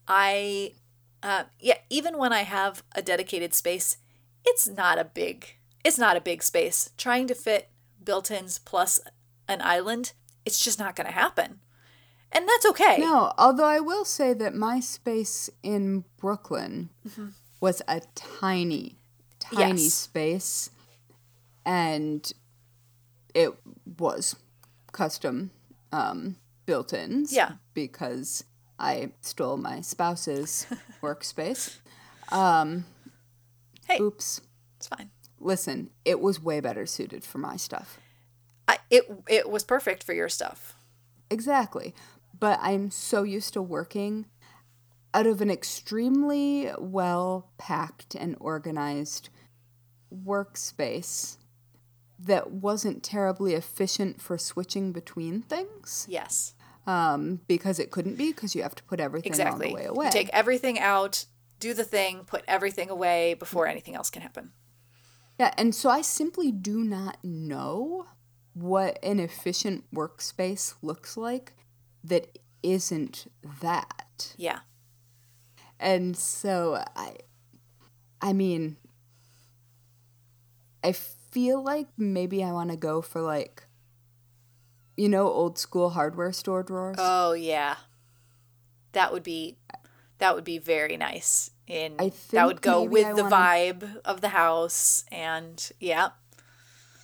I 0.06 0.74
uh 1.22 1.44
yeah, 1.60 1.78
even 1.90 2.18
when 2.18 2.32
I 2.32 2.42
have 2.42 2.82
a 2.94 3.02
dedicated 3.02 3.52
space, 3.54 3.96
it's 4.44 4.68
not 4.68 4.98
a 4.98 5.04
big 5.04 5.56
it's 5.84 5.98
not 5.98 6.16
a 6.16 6.20
big 6.20 6.42
space. 6.42 6.90
Trying 6.96 7.26
to 7.28 7.34
fit 7.34 7.70
built-ins 8.02 8.58
plus 8.60 9.00
an 9.48 9.60
island, 9.62 10.12
it's 10.44 10.62
just 10.62 10.78
not 10.78 10.94
going 10.96 11.06
to 11.06 11.12
happen. 11.12 11.60
And 12.30 12.46
that's 12.48 12.66
okay. 12.66 12.98
No, 12.98 13.32
although 13.38 13.64
I 13.64 13.80
will 13.80 14.04
say 14.04 14.34
that 14.34 14.54
my 14.54 14.80
space 14.80 15.48
in 15.62 16.04
Brooklyn 16.18 16.90
was 17.60 17.80
a 17.88 18.02
tiny, 18.14 18.97
tiny 19.52 19.82
Yes. 19.82 19.94
space, 19.94 20.70
and 21.64 22.30
it 23.34 23.54
was 23.98 24.36
custom 24.92 25.50
um, 25.92 26.36
built-ins. 26.66 27.32
Yeah. 27.32 27.52
because 27.74 28.44
I 28.78 29.10
stole 29.20 29.56
my 29.56 29.80
spouse's 29.80 30.66
workspace. 31.02 31.78
Hey, 32.30 34.00
Oops. 34.00 34.40
it's 34.76 34.86
fine. 34.86 35.10
Listen, 35.40 35.90
it 36.04 36.20
was 36.20 36.42
way 36.42 36.60
better 36.60 36.84
suited 36.84 37.24
for 37.24 37.38
my 37.38 37.56
stuff. 37.56 37.98
I, 38.66 38.78
it 38.90 39.04
it 39.28 39.48
was 39.48 39.64
perfect 39.64 40.02
for 40.04 40.12
your 40.12 40.28
stuff. 40.28 40.76
Exactly. 41.30 41.94
But 42.38 42.58
I'm 42.62 42.90
so 42.90 43.22
used 43.22 43.52
to 43.54 43.62
working 43.62 44.26
out 45.14 45.26
of 45.26 45.40
an 45.40 45.50
extremely 45.50 46.70
well 46.78 47.48
packed 47.56 48.14
and 48.14 48.36
organized 48.40 49.30
workspace 50.14 51.36
that 52.18 52.50
wasn't 52.50 53.02
terribly 53.02 53.54
efficient 53.54 54.20
for 54.20 54.36
switching 54.38 54.92
between 54.92 55.42
things 55.42 56.06
Yes. 56.08 56.54
um, 56.86 57.40
because 57.46 57.78
it 57.78 57.90
couldn't 57.90 58.16
be 58.16 58.32
because 58.32 58.54
you 58.54 58.62
have 58.62 58.74
to 58.74 58.82
put 58.84 58.98
everything 59.00 59.30
Exactly. 59.30 59.66
all 59.66 59.70
the 59.70 59.74
way 59.76 59.84
away. 59.86 60.06
You 60.06 60.10
take 60.12 60.30
everything 60.32 60.78
out, 60.80 61.26
do 61.60 61.74
the 61.74 61.84
thing, 61.84 62.24
put 62.24 62.42
everything 62.48 62.90
away 62.90 63.34
before 63.34 63.66
anything 63.66 63.94
else 63.94 64.10
can 64.10 64.22
happen. 64.22 64.52
Yeah, 65.38 65.54
and 65.56 65.72
so 65.74 65.88
I 65.90 66.02
simply 66.02 66.50
do 66.50 66.82
not 66.82 67.18
know 67.22 68.06
what 68.54 68.98
an 69.04 69.20
efficient 69.20 69.84
workspace 69.94 70.74
looks 70.82 71.16
like 71.16 71.52
that 72.02 72.38
isn't 72.64 73.30
that. 73.60 74.34
Yeah. 74.36 74.60
And 75.78 76.16
so 76.16 76.82
I 76.96 77.18
I 78.20 78.32
mean 78.32 78.78
I 80.82 80.92
feel 80.92 81.62
like 81.62 81.88
maybe 81.96 82.42
I 82.42 82.52
want 82.52 82.70
to 82.70 82.76
go 82.76 83.02
for 83.02 83.20
like 83.20 83.64
you 84.96 85.08
know 85.08 85.28
old 85.28 85.58
school 85.58 85.90
hardware 85.90 86.32
store 86.32 86.62
drawers. 86.62 86.96
Oh 86.98 87.32
yeah. 87.32 87.76
That 88.92 89.12
would 89.12 89.22
be 89.22 89.58
that 90.18 90.34
would 90.34 90.44
be 90.44 90.58
very 90.58 90.96
nice. 90.96 91.50
In 91.66 91.96
that 92.30 92.46
would 92.46 92.62
go 92.62 92.82
with 92.82 93.06
I 93.06 93.12
the 93.12 93.22
wanna- 93.24 93.36
vibe 93.36 93.96
of 94.04 94.20
the 94.22 94.30
house 94.30 95.04
and 95.12 95.70
yeah. 95.78 96.10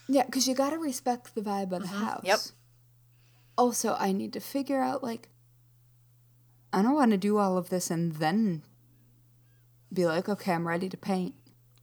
yeah, 0.08 0.24
cuz 0.24 0.48
you 0.48 0.54
got 0.54 0.70
to 0.70 0.78
respect 0.78 1.34
the 1.34 1.42
vibe 1.42 1.72
of 1.72 1.82
the 1.82 1.88
house. 1.88 2.18
Mm-hmm. 2.18 2.26
Yep. 2.28 2.40
Also, 3.56 3.94
I 3.98 4.12
need 4.12 4.32
to 4.32 4.40
figure 4.40 4.80
out 4.80 5.02
like 5.02 5.28
I 6.72 6.82
don't 6.82 6.94
want 6.94 7.12
to 7.12 7.16
do 7.18 7.36
all 7.38 7.56
of 7.56 7.68
this 7.68 7.90
and 7.90 8.12
then 8.14 8.62
be 9.92 10.06
like, 10.06 10.28
"Okay, 10.28 10.52
I'm 10.52 10.66
ready 10.66 10.88
to 10.88 10.96
paint." 10.96 11.34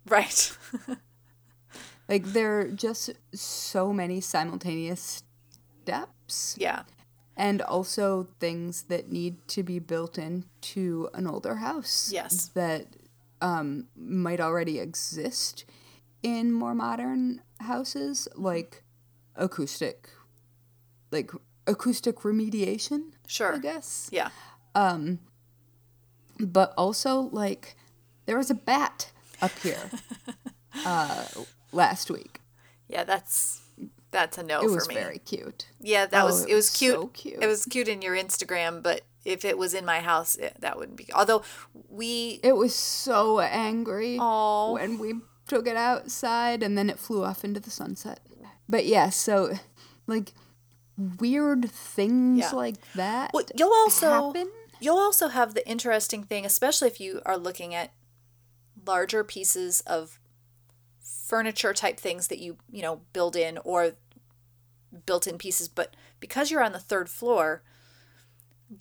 Right. 0.06 0.58
Like 2.12 2.26
there 2.34 2.60
are 2.60 2.68
just 2.68 3.10
so 3.34 3.94
many 3.94 4.20
simultaneous 4.22 5.24
steps. 5.82 6.56
yeah. 6.60 6.84
and 7.38 7.62
also 7.62 8.28
things 8.40 8.84
that 8.84 9.10
need 9.12 9.36
to 9.48 9.64
be 9.64 9.80
built 9.80 10.18
into 10.18 11.10
an 11.14 11.26
older 11.26 11.56
house 11.56 12.12
Yes. 12.14 12.50
that 12.54 12.86
um, 13.42 13.88
might 13.96 14.40
already 14.42 14.78
exist 14.80 15.66
in 16.22 16.52
more 16.52 16.76
modern 16.76 17.42
houses 17.62 18.28
like 18.36 18.84
acoustic 19.36 20.10
like 21.12 21.32
acoustic 21.66 22.18
remediation 22.28 23.12
Sure. 23.28 23.56
i 23.56 23.58
guess 23.60 24.10
Yeah. 24.12 24.30
but 26.40 26.74
also 26.78 27.30
like 27.32 27.76
there 28.26 28.38
was 28.38 28.50
a 28.52 28.56
bat 28.56 29.12
up 29.42 29.52
here 29.64 29.90
uh, 30.86 31.26
last 31.72 32.10
week 32.12 32.40
Yeah, 32.88 33.04
that's 33.04 33.62
that's 34.12 34.38
a 34.38 34.44
no 34.44 34.60
for 34.62 34.68
me. 34.68 34.72
it 34.72 34.76
was 34.76 34.88
me. 34.90 34.94
very 34.96 35.20
cute 35.20 35.68
Yeah, 35.80 36.06
that 36.06 36.24
Oh, 36.24 36.26
was 36.26 36.44
it 36.46 36.50
it 36.52 36.56
was 36.56 36.70
was 36.70 36.78
cute. 36.78 36.94
so 36.96 37.08
cute. 37.08 37.42
It 37.42 37.48
was 37.48 37.66
cute 37.66 37.88
in 37.88 38.02
your 38.02 38.16
Instagram, 38.16 38.84
but 38.84 39.02
if 39.24 39.46
it 39.46 39.58
was 39.58 39.74
in 39.74 39.86
my 39.86 40.00
house, 40.02 40.36
it, 40.36 40.56
that 40.60 40.78
wouldn't 40.78 40.98
be. 40.98 41.08
Although 41.14 41.44
we 41.90 42.40
It 42.44 42.56
was 42.56 42.74
so 42.76 43.40
angry 43.40 44.18
Aw. 44.20 44.74
when 44.74 44.98
we 45.00 45.14
took 45.48 45.68
it 45.68 45.76
outside 45.78 46.64
and 46.64 46.78
then 46.78 46.90
it 46.90 46.98
flew 47.00 47.24
off 47.24 47.44
into 47.46 47.60
the 47.60 47.70
sunset. 47.72 48.20
But 48.68 48.86
yeah, 48.86 49.10
so 49.10 49.54
like 50.08 50.34
weird 50.98 51.70
things 51.72 52.40
Yeah. 52.40 52.52
like 52.52 52.76
that 52.96 53.32
Well, 53.34 53.44
you'll 53.56 53.74
also 53.74 54.10
happen. 54.34 54.52
you'll 54.80 54.98
also 55.00 55.28
have 55.30 55.54
the 55.54 55.68
interesting 55.68 56.24
thing, 56.24 56.46
especially 56.46 56.88
if 56.90 57.00
you 57.00 57.22
are 57.26 57.38
looking 57.38 57.74
at 57.76 57.92
larger 58.86 59.24
pieces 59.24 59.82
of 59.82 60.20
furniture 61.02 61.74
type 61.74 62.00
things 62.00 62.28
that 62.28 62.40
you, 62.40 62.58
you 62.72 62.82
know, 62.82 63.02
build 63.14 63.36
in 63.36 63.58
or 63.64 63.94
built 65.06 65.28
in 65.28 65.38
pieces, 65.38 65.68
but 65.68 65.96
because 66.20 66.52
you're 66.52 66.64
on 66.64 66.74
the 66.74 66.80
third 66.80 67.10
floor, 67.10 67.64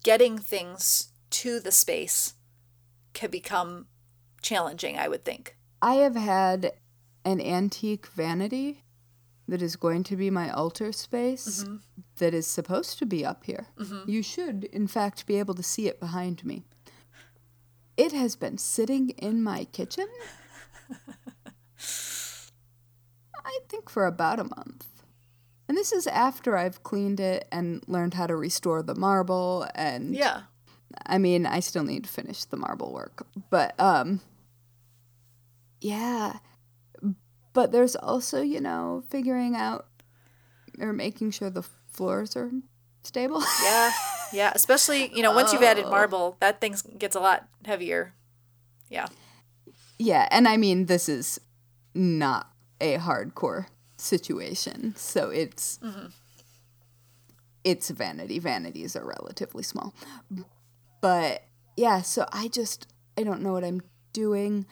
getting 0.03 0.39
things 0.39 1.09
to 1.31 1.61
the 1.61 1.73
space 1.73 2.35
can 3.12 3.31
become 3.31 3.87
challenging, 4.43 4.99
I 4.99 5.09
would 5.09 5.25
think. 5.25 5.57
I 5.83 5.95
have 5.95 6.17
had 6.17 6.73
an 7.25 7.41
antique 7.41 8.07
vanity 8.07 8.83
that 9.49 9.62
is 9.62 9.77
going 9.77 10.05
to 10.05 10.17
be 10.17 10.31
my 10.31 10.50
altar 10.50 10.93
space 10.93 11.65
Mm-hmm. 11.65 11.77
that 12.19 12.35
is 12.35 12.47
supposed 12.47 12.99
to 12.99 13.07
be 13.07 13.25
up 13.25 13.45
here. 13.45 13.67
You 14.07 14.23
should, 14.23 14.65
in 14.65 14.87
fact, 14.87 15.27
be 15.27 15.39
able 15.39 15.55
to 15.55 15.62
see 15.62 15.87
it 15.89 15.99
behind 16.00 16.45
me. 16.45 16.65
It 17.97 18.12
has 18.12 18.37
been 18.37 18.59
sitting 18.59 19.11
in 19.11 19.43
my 19.43 19.65
kitchen, 19.65 20.07
I 23.50 23.59
think, 23.69 23.90
for 23.90 24.07
about 24.07 24.38
a 24.40 24.45
month. 24.45 24.87
And 25.69 25.76
this 25.76 25.92
is 25.92 26.07
after 26.07 26.57
I've 26.57 26.83
cleaned 26.83 27.21
it 27.21 27.47
and 27.52 27.83
learned 27.87 28.14
how 28.14 28.26
to 28.26 28.35
restore 28.37 28.83
the 28.83 28.95
marble 28.95 29.66
and 29.75 30.14
Yeah. 30.14 30.42
I 31.07 31.19
mean, 31.19 31.47
I 31.47 31.61
still 31.61 31.85
need 31.85 32.04
to 32.04 32.11
finish 32.11 32.45
the 32.45 32.57
marble 32.57 32.92
work, 32.92 33.26
but 33.50 33.78
um 33.78 34.21
yeah. 35.80 36.38
But 37.52 37.73
there's 37.73 37.97
also, 37.97 38.42
you 38.42 38.61
know, 38.61 39.02
figuring 39.11 39.57
out 39.57 39.87
or 40.78 40.92
making 40.92 41.30
sure 41.33 41.50
the 41.50 41.64
floors 41.88 42.37
are 42.37 42.50
stable. 43.02 43.42
Yeah. 43.62 43.92
Yeah. 44.33 44.52
Especially, 44.54 45.11
you 45.14 45.23
know, 45.23 45.33
once 45.35 45.52
you've 45.52 45.62
added 45.62 45.87
Oh. 45.87 45.90
marble, 45.90 46.37
that 46.40 46.61
thing 46.61 46.75
gets 46.99 47.16
a 47.16 47.21
lot 47.21 47.49
heavier. 47.64 48.14
Yeah. 48.88 49.07
yeah, 49.99 50.26
and 50.33 50.49
I 50.49 50.57
mean, 50.57 50.87
this 50.87 51.09
is 51.09 51.40
not 51.95 52.50
a 52.80 52.96
hardcore 52.99 53.66
situation. 53.96 54.94
So 54.96 55.30
it's 55.30 55.78
it's 57.64 57.90
vanity. 57.90 58.38
Vanities 58.38 58.96
are 58.96 59.04
relatively 59.04 59.62
small. 59.62 59.94
But 61.00 61.44
yeah, 61.76 62.02
so 62.02 62.26
I 62.32 62.49
just 62.49 62.87
I 63.18 63.22
don't 63.22 63.42
know 63.42 63.52
what 63.52 63.64
I'm 63.64 63.82
doing. 64.12 64.66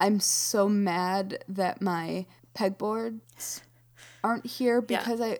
I'm 0.00 0.20
so 0.20 0.68
mad 0.68 1.44
that 1.48 1.82
my 1.82 2.26
pegboards 2.54 3.60
aren't 4.24 4.46
here 4.46 4.84
Yeah. 4.88 4.98
because 4.98 5.20
I 5.20 5.38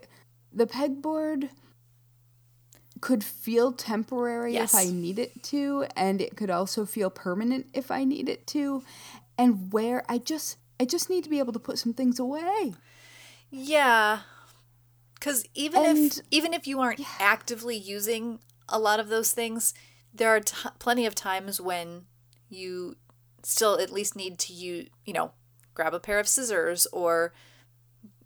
the 0.53 0.67
pegboard 0.67 1.51
could 3.01 3.25
feel 3.25 3.73
temporary 3.73 4.53
Yes. 4.55 4.75
if 4.75 4.81
I 4.81 4.93
need 4.93 5.19
it 5.19 5.43
to 5.45 5.87
and 5.97 6.21
it 6.21 6.37
could 6.37 6.51
also 6.51 6.85
feel 6.85 7.09
permanent 7.09 7.67
if 7.73 7.91
I 7.91 8.05
need 8.05 8.29
it 8.29 8.47
to 8.49 8.83
and 9.39 9.73
where 9.73 10.05
I 10.09 10.19
just 10.19 10.59
I 10.81 10.87
just 10.87 11.11
need 11.11 11.23
to 11.25 11.31
be 11.31 11.39
able 11.39 11.53
to 11.53 11.59
put 11.59 11.79
some 11.79 11.93
things 11.93 12.19
away. 12.19 12.73
Yeah. 13.51 14.21
Cuz 15.21 15.45
even 15.55 15.85
if 15.85 16.19
even 16.31 16.55
if 16.55 16.67
you 16.67 16.81
aren't 16.81 17.01
actively 17.21 17.77
using 17.77 18.41
a 18.69 18.79
lot 18.79 18.99
of 18.99 19.09
those 19.09 19.33
things, 19.33 19.75
there 20.15 20.31
are 20.35 20.41
t- 20.41 20.71
plenty 20.79 21.05
of 21.05 21.15
times 21.15 21.61
when 21.61 22.07
you 22.49 22.97
still 23.43 23.79
at 23.79 23.93
least 23.93 24.17
need 24.17 24.39
to 24.39 24.55
you, 24.55 24.89
you 25.05 25.13
know, 25.13 25.33
grab 25.75 25.93
a 25.93 26.01
pair 26.01 26.19
of 26.19 26.27
scissors 26.27 26.87
or 26.93 27.35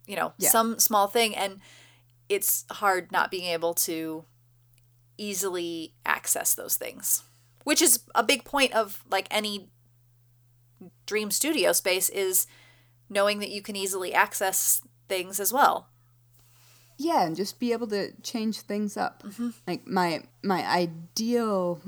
you 0.07 0.15
know, 0.15 0.33
Yeah. 0.37 0.49
some 0.49 0.79
small 0.79 1.07
thing 1.07 1.35
and 1.35 1.59
it's 2.29 2.63
hard 2.71 3.11
not 3.11 3.29
being 3.31 3.45
able 3.45 3.73
to 3.73 4.23
easily 5.17 5.93
access 6.05 6.53
those 6.55 6.75
things. 6.77 7.23
Which 7.65 7.81
is 7.81 7.99
a 8.13 8.23
big 8.23 8.45
point 8.45 8.71
of 8.73 9.03
like 9.09 9.27
any 9.31 9.69
dream 11.05 11.31
studio 11.31 11.71
space 11.71 12.09
is 12.09 12.47
knowing 13.09 13.39
that 13.39 13.49
you 13.49 13.61
can 13.61 13.75
easily 13.75 14.13
access 14.13 14.81
things 15.07 15.39
as 15.39 15.53
well. 15.53 15.89
Yeah, 16.97 17.23
and 17.25 17.35
just 17.35 17.59
be 17.59 17.71
able 17.73 17.87
to 17.87 18.13
change 18.21 18.61
things 18.61 18.95
up. 18.97 19.23
Like 19.67 19.85
my 19.85 20.23
my 20.43 20.65
ideal 20.65 21.81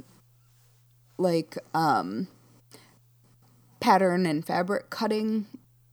like 1.17 1.57
um 1.73 2.27
pattern 3.79 4.25
and 4.25 4.45
fabric 4.45 4.89
cutting 4.89 5.45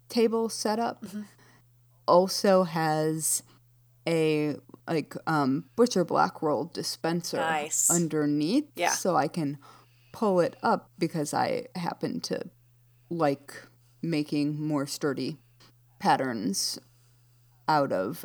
table 0.09 0.49
setup 0.49 1.05
also 2.07 2.65
has 2.65 3.43
a 4.07 4.57
like 4.89 5.15
um 5.27 5.65
butcher 5.77 6.05
block 6.05 6.43
roll 6.43 6.65
dispenser 6.67 7.39
Nice. 7.39 7.89
underneath 7.91 8.65
Yeah. 8.75 8.91
so 8.91 9.17
I 9.17 9.29
can 9.29 9.59
pull 10.13 10.41
it 10.41 10.57
up 10.63 10.91
because 10.99 11.33
I 11.33 11.67
happen 11.75 12.21
to 12.23 12.51
like 13.11 13.55
making 14.03 14.61
more 14.61 14.87
sturdy 14.87 15.39
patterns 15.99 16.79
out 17.69 17.93
of 17.93 18.25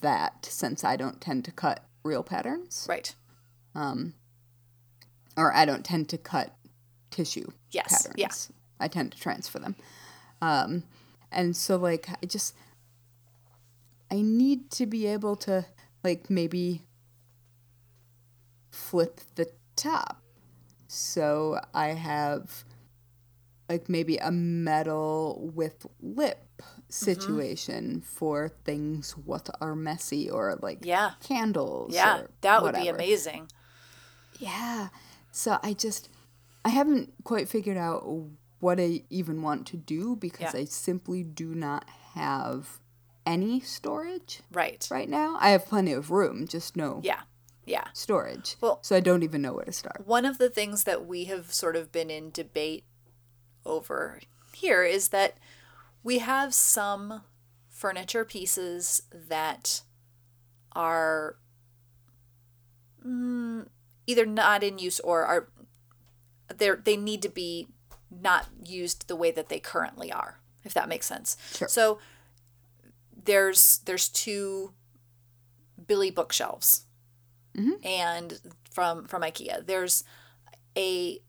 that 0.00 0.46
since 0.46 0.82
I 0.84 0.96
don't 0.96 1.20
tend 1.20 1.44
to 1.44 1.52
cut 1.52 1.84
real 2.02 2.22
patterns 2.22 2.86
Right. 2.88 3.14
Um, 3.74 4.14
or 5.36 5.52
I 5.54 5.64
don't 5.64 5.84
tend 5.84 6.08
to 6.10 6.18
cut 6.18 6.54
tissue 7.10 7.50
Yes, 7.70 8.02
patterns. 8.06 8.14
yeah. 8.18 8.84
I 8.84 8.88
tend 8.88 9.12
to 9.12 9.20
transfer 9.20 9.58
them. 9.58 9.76
Um, 10.40 10.84
and 11.30 11.54
so 11.56 11.76
like 11.76 12.08
I 12.22 12.26
just 12.26 12.54
I 14.10 14.22
need 14.22 14.70
to 14.72 14.86
be 14.86 15.06
able 15.06 15.36
to 15.36 15.66
like 16.02 16.30
maybe 16.30 16.82
flip 18.70 19.20
the 19.34 19.50
top. 19.76 20.22
So 20.88 21.60
I 21.74 21.88
have 21.88 22.64
like 23.70 23.88
maybe 23.88 24.16
a 24.16 24.32
metal 24.32 25.50
with 25.54 25.86
lip 26.02 26.44
mm-hmm. 26.60 26.80
situation 26.88 28.00
for 28.00 28.48
things 28.64 29.12
what 29.12 29.48
are 29.60 29.76
messy 29.76 30.28
or 30.28 30.58
like 30.60 30.80
Yeah. 30.82 31.12
candles. 31.22 31.94
Yeah. 31.94 32.22
That 32.40 32.62
would 32.62 32.74
be 32.74 32.88
amazing. 32.88 33.48
Yeah. 34.38 34.88
So 35.30 35.58
I 35.62 35.72
just 35.74 36.08
I 36.64 36.70
haven't 36.70 37.12
quite 37.24 37.48
figured 37.48 37.76
out 37.76 38.02
what 38.58 38.80
I 38.80 39.02
even 39.08 39.40
want 39.40 39.66
to 39.68 39.76
do 39.76 40.16
because 40.16 40.52
Yeah. 40.52 40.60
I 40.60 40.64
simply 40.64 41.22
do 41.22 41.54
not 41.54 41.88
have 42.14 42.80
any 43.24 43.60
storage 43.60 44.40
Right. 44.52 44.86
right 44.90 45.08
now. 45.08 45.36
I 45.40 45.50
have 45.50 45.64
plenty 45.66 45.92
of 45.92 46.10
room, 46.10 46.48
just 46.48 46.76
no 46.76 47.00
Yeah. 47.04 47.20
Yeah. 47.64 47.84
storage. 47.94 48.56
Well- 48.60 48.80
so 48.82 48.96
I 48.96 49.00
don't 49.00 49.22
even 49.22 49.42
know 49.42 49.52
where 49.52 49.64
to 49.64 49.72
start. 49.72 50.04
One 50.06 50.24
of 50.24 50.38
the 50.38 50.50
things 50.50 50.82
that 50.84 51.06
we 51.06 51.26
have 51.26 51.54
sort 51.54 51.76
of 51.76 51.92
been 51.92 52.10
in 52.10 52.30
debate 52.32 52.84
over 53.64 54.20
here 54.54 54.82
is 54.82 55.08
that 55.08 55.36
we 56.02 56.18
have 56.18 56.54
some 56.54 57.22
furniture 57.68 58.24
pieces 58.24 59.02
that 59.12 59.82
are 60.72 61.36
mm, 63.04 63.66
either 64.06 64.26
not 64.26 64.62
in 64.62 64.78
use 64.78 65.00
or 65.00 65.24
are 65.24 65.48
they 66.54 66.70
they 66.84 66.96
need 66.96 67.22
to 67.22 67.28
be 67.28 67.68
not 68.10 68.48
used 68.64 69.08
the 69.08 69.16
way 69.16 69.30
that 69.30 69.48
they 69.48 69.60
currently 69.60 70.12
are 70.12 70.40
if 70.64 70.74
that 70.74 70.88
makes 70.88 71.06
sense. 71.06 71.36
Sure. 71.54 71.68
so 71.68 71.98
there's 73.24 73.80
there's 73.84 74.08
two 74.08 74.72
billy 75.86 76.10
bookshelves 76.10 76.84
and 77.84 78.40
from 78.70 79.06
from 79.06 79.22
ikea. 79.22 79.66
There's 79.66 80.04
a 80.76 81.20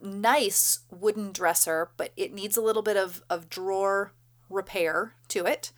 nice 0.00 0.80
wooden 0.90 1.32
dresser 1.32 1.90
but 1.96 2.12
it 2.16 2.32
needs 2.32 2.56
a 2.56 2.62
little 2.62 2.82
bit 2.82 2.96
of 2.96 3.22
of 3.28 3.48
drawer 3.48 4.12
repair 4.48 5.14
to 5.28 5.44
it 5.44 5.72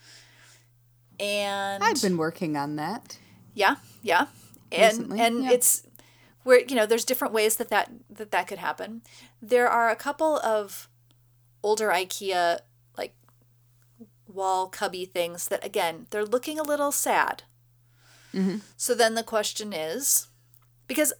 and 1.21 1.85
I've 1.85 2.01
been 2.01 2.17
working 2.17 2.57
on 2.57 2.77
that. 2.77 3.19
yeah, 3.55 3.77
yeah, 4.03 4.27
and 4.73 4.99
Recently, 4.99 5.21
and 5.21 5.45
yeah. 5.45 5.51
it's 5.53 5.83
where 6.43 6.61
you 6.67 6.75
know 6.75 6.87
there's 6.87 7.05
different 7.05 7.35
ways 7.35 7.57
that 7.57 7.69
that 7.69 7.91
that 8.09 8.31
that 8.31 8.49
could 8.49 8.59
happen. 8.59 9.03
There 9.43 9.69
are 9.69 9.91
a 9.91 9.97
couple 9.97 10.39
of 10.39 10.89
older 11.63 11.89
IKEA 11.89 12.61
like 12.97 13.15
wall 14.27 14.69
cubby 14.69 15.05
things 15.05 15.49
that 15.49 15.65
again 15.65 16.07
they're 16.11 16.25
looking 16.25 16.59
a 16.59 16.63
little 16.65 16.91
sad. 16.91 17.43
Mm-hmm. 18.35 18.59
So 18.77 18.95
then 18.95 19.15
the 19.15 19.23
question 19.23 19.73
is, 19.73 20.29
because 20.87 21.13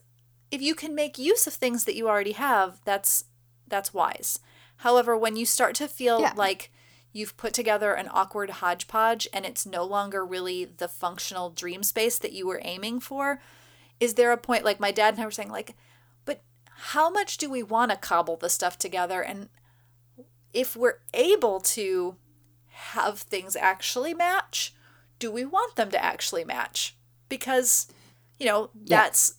if 0.51 0.61
you 0.61 0.75
can 0.75 0.93
make 0.93 1.17
use 1.17 1.47
of 1.47 1.53
things 1.53 1.85
that 1.85 1.95
you 1.95 2.07
already 2.07 2.33
have, 2.33 2.81
that's 2.85 3.25
that's 3.67 3.93
wise. 3.93 4.39
However, 4.77 5.15
when 5.17 5.35
you 5.37 5.45
start 5.45 5.75
to 5.75 5.87
feel 5.87 6.19
Yeah. 6.21 6.33
like 6.35 6.71
you've 7.13 7.37
put 7.37 7.53
together 7.53 7.93
an 7.93 8.09
awkward 8.11 8.49
hodgepodge 8.49 9.27
and 9.33 9.45
it's 9.45 9.65
no 9.65 9.83
longer 9.83 10.25
really 10.25 10.65
the 10.65 10.87
functional 10.87 11.49
dream 11.49 11.83
space 11.83 12.17
that 12.19 12.33
you 12.33 12.45
were 12.47 12.59
aiming 12.63 12.99
for, 12.99 13.41
is 13.99 14.15
there 14.15 14.31
a 14.31 14.37
point 14.37 14.65
like 14.65 14.79
my 14.79 14.91
dad 14.91 15.13
and 15.13 15.21
I 15.23 15.25
were 15.25 15.31
saying 15.31 15.51
like, 15.51 15.75
but 16.25 16.41
how 16.91 17.09
much 17.09 17.37
do 17.37 17.49
we 17.49 17.63
want 17.63 17.91
to 17.91 17.97
cobble 17.97 18.35
the 18.37 18.49
stuff 18.49 18.77
together 18.77 19.21
and 19.21 19.49
if 20.53 20.75
we're 20.75 20.99
able 21.13 21.61
to 21.61 22.17
have 22.67 23.19
things 23.19 23.55
actually 23.55 24.13
match, 24.13 24.73
do 25.19 25.31
we 25.31 25.45
want 25.45 25.75
them 25.77 25.91
to 25.91 26.03
actually 26.03 26.43
match? 26.43 26.95
Because, 27.29 27.87
you 28.37 28.45
know, 28.47 28.69
Yeah. 28.83 28.97
that's 29.01 29.35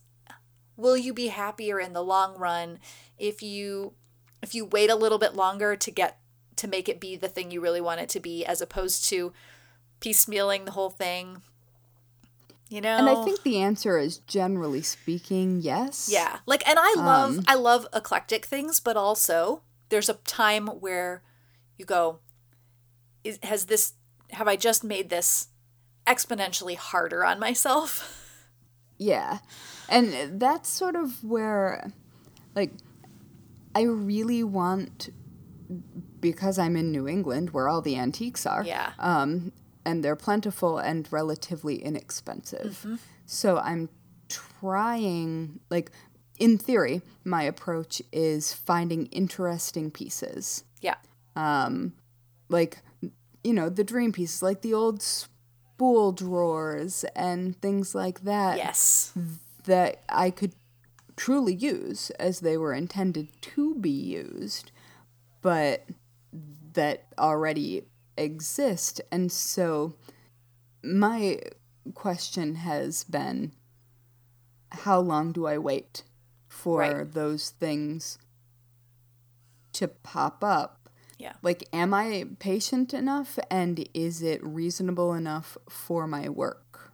will 0.83 0.97
you 0.97 1.15
be 1.15 1.29
happier 1.29 1.81
in 1.81 1.93
the 1.93 2.03
long 2.03 2.37
run 2.37 2.79
if 3.19 3.43
you 3.43 3.95
if 4.43 4.55
you 4.55 4.65
wait 4.65 4.91
a 4.91 4.97
little 4.97 5.19
bit 5.19 5.35
longer 5.35 5.77
to 5.77 5.91
get 5.91 6.19
to 6.57 6.69
make 6.69 6.89
it 6.89 7.01
be 7.01 7.17
the 7.17 7.29
thing 7.29 7.51
you 7.51 7.61
really 7.61 7.81
want 7.81 8.01
it 8.01 8.09
to 8.11 8.21
be 8.21 8.45
as 8.45 8.61
opposed 8.61 9.05
to 9.05 9.33
piecemealing 10.01 10.65
the 10.65 10.73
whole 10.73 10.91
thing. 10.91 11.43
You 12.69 12.81
know? 12.81 12.97
And 12.97 13.09
I 13.09 13.23
think 13.25 13.43
the 13.43 13.59
answer 13.61 13.99
is 13.99 14.19
generally 14.19 14.83
speaking, 14.83 15.61
yes. 15.61 16.09
Yeah. 16.11 16.39
Like 16.47 16.67
and 16.69 16.79
I 16.81 16.95
love 16.97 17.39
Um, 17.39 17.45
I 17.47 17.55
love 17.55 17.87
eclectic 17.95 18.45
things, 18.45 18.81
but 18.81 18.97
also 18.97 19.63
there's 19.89 20.09
a 20.09 20.15
time 20.15 20.67
where 20.67 21.23
you 21.79 21.85
go 21.85 22.19
is, 23.25 23.39
has 23.43 23.67
this 23.67 23.93
have 24.31 24.49
I 24.49 24.57
just 24.57 24.83
made 24.83 25.11
this 25.11 25.49
exponentially 26.07 26.77
harder 26.77 27.25
on 27.25 27.39
myself? 27.39 28.19
Yeah. 28.99 29.39
And 29.89 30.41
that's 30.41 30.69
sort 30.69 30.97
of 30.97 31.23
where, 31.23 31.93
like, 32.55 32.73
I 33.75 33.83
really 33.83 34.43
want, 34.43 35.11
because 36.21 36.59
I'm 36.59 36.77
in 36.77 36.91
New 36.93 37.09
England 37.09 37.51
where 37.51 37.69
all 37.69 37.83
the 37.83 37.97
antiques 37.97 38.47
are. 38.47 38.65
Yeah. 38.65 38.93
Um, 38.99 39.53
and 39.85 40.05
they're 40.05 40.17
plentiful 40.17 40.79
and 40.79 41.07
relatively 41.11 41.83
inexpensive. 41.83 43.01
So 43.27 43.59
I'm 43.59 43.89
trying, 44.29 45.61
like, 45.71 45.91
in 46.39 46.57
theory, 46.59 47.03
my 47.25 47.43
approach 47.43 48.01
is 48.13 48.53
finding 48.53 49.07
interesting 49.07 49.91
pieces. 49.91 50.65
Yeah. 50.81 50.97
Like, 52.49 52.79
you 53.45 53.53
know, 53.53 53.69
the 53.69 53.85
dream 53.85 54.13
pieces, 54.13 54.43
like 54.43 54.63
the 54.63 54.75
old 54.75 55.03
spool 55.03 56.13
drawers 56.13 57.05
and 57.17 57.61
things 57.61 57.95
like 57.95 58.21
that. 58.23 58.57
Yes. 58.57 59.13
That 59.65 60.03
I 60.09 60.31
could 60.31 60.55
truly 61.17 61.55
use 61.55 62.11
as 62.19 62.41
they 62.41 62.57
were 62.57 62.73
intended 62.73 63.29
to 63.43 63.75
be 63.77 63.91
used, 63.91 64.71
but 65.41 65.85
that 66.73 67.07
already 67.19 67.83
exist. 68.17 69.01
And 69.11 69.31
so 69.31 69.95
my 70.83 71.39
question 71.95 72.57
has 72.57 73.05
been 73.05 73.53
how 74.71 75.01
long 75.01 75.33
do 75.33 75.47
I 75.47 75.59
wait 75.59 76.03
for 76.49 76.79
Right. 76.79 77.13
those 77.13 77.51
things 77.51 78.19
to 79.75 79.89
pop 79.89 80.43
up? 80.43 80.89
Yeah. 81.19 81.35
Like, 81.43 81.69
am 81.73 81.95
I 81.95 82.27
patient 82.39 82.93
enough 82.95 83.39
and 83.51 83.89
is 83.95 84.23
it 84.23 84.43
reasonable 84.45 85.15
enough 85.15 85.57
for 85.69 86.07
my 86.07 86.29
work? 86.29 86.93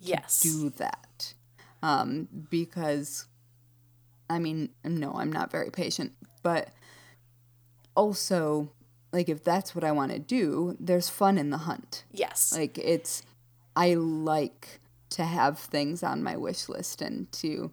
Yes. 0.00 0.40
do 0.40 0.70
that 0.70 1.07
um, 1.82 2.28
because 2.50 3.26
I 4.30 4.38
mean, 4.38 4.70
no, 4.84 5.14
I'm 5.14 5.32
not 5.32 5.50
very 5.50 5.70
patient, 5.70 6.12
but 6.42 6.68
also, 7.96 8.70
like, 9.12 9.28
if 9.28 9.42
that's 9.42 9.74
what 9.74 9.84
I 9.84 9.92
want 9.92 10.12
to 10.12 10.18
do, 10.18 10.76
there's 10.78 11.08
fun 11.08 11.38
in 11.38 11.50
the 11.50 11.58
hunt. 11.58 12.04
Yes. 12.12 12.54
Like, 12.54 12.76
it's, 12.78 13.22
I 13.74 13.94
like 13.94 14.80
to 15.10 15.24
have 15.24 15.58
things 15.58 16.02
on 16.02 16.22
my 16.22 16.36
wish 16.36 16.68
list 16.68 17.00
and 17.00 17.32
to, 17.32 17.72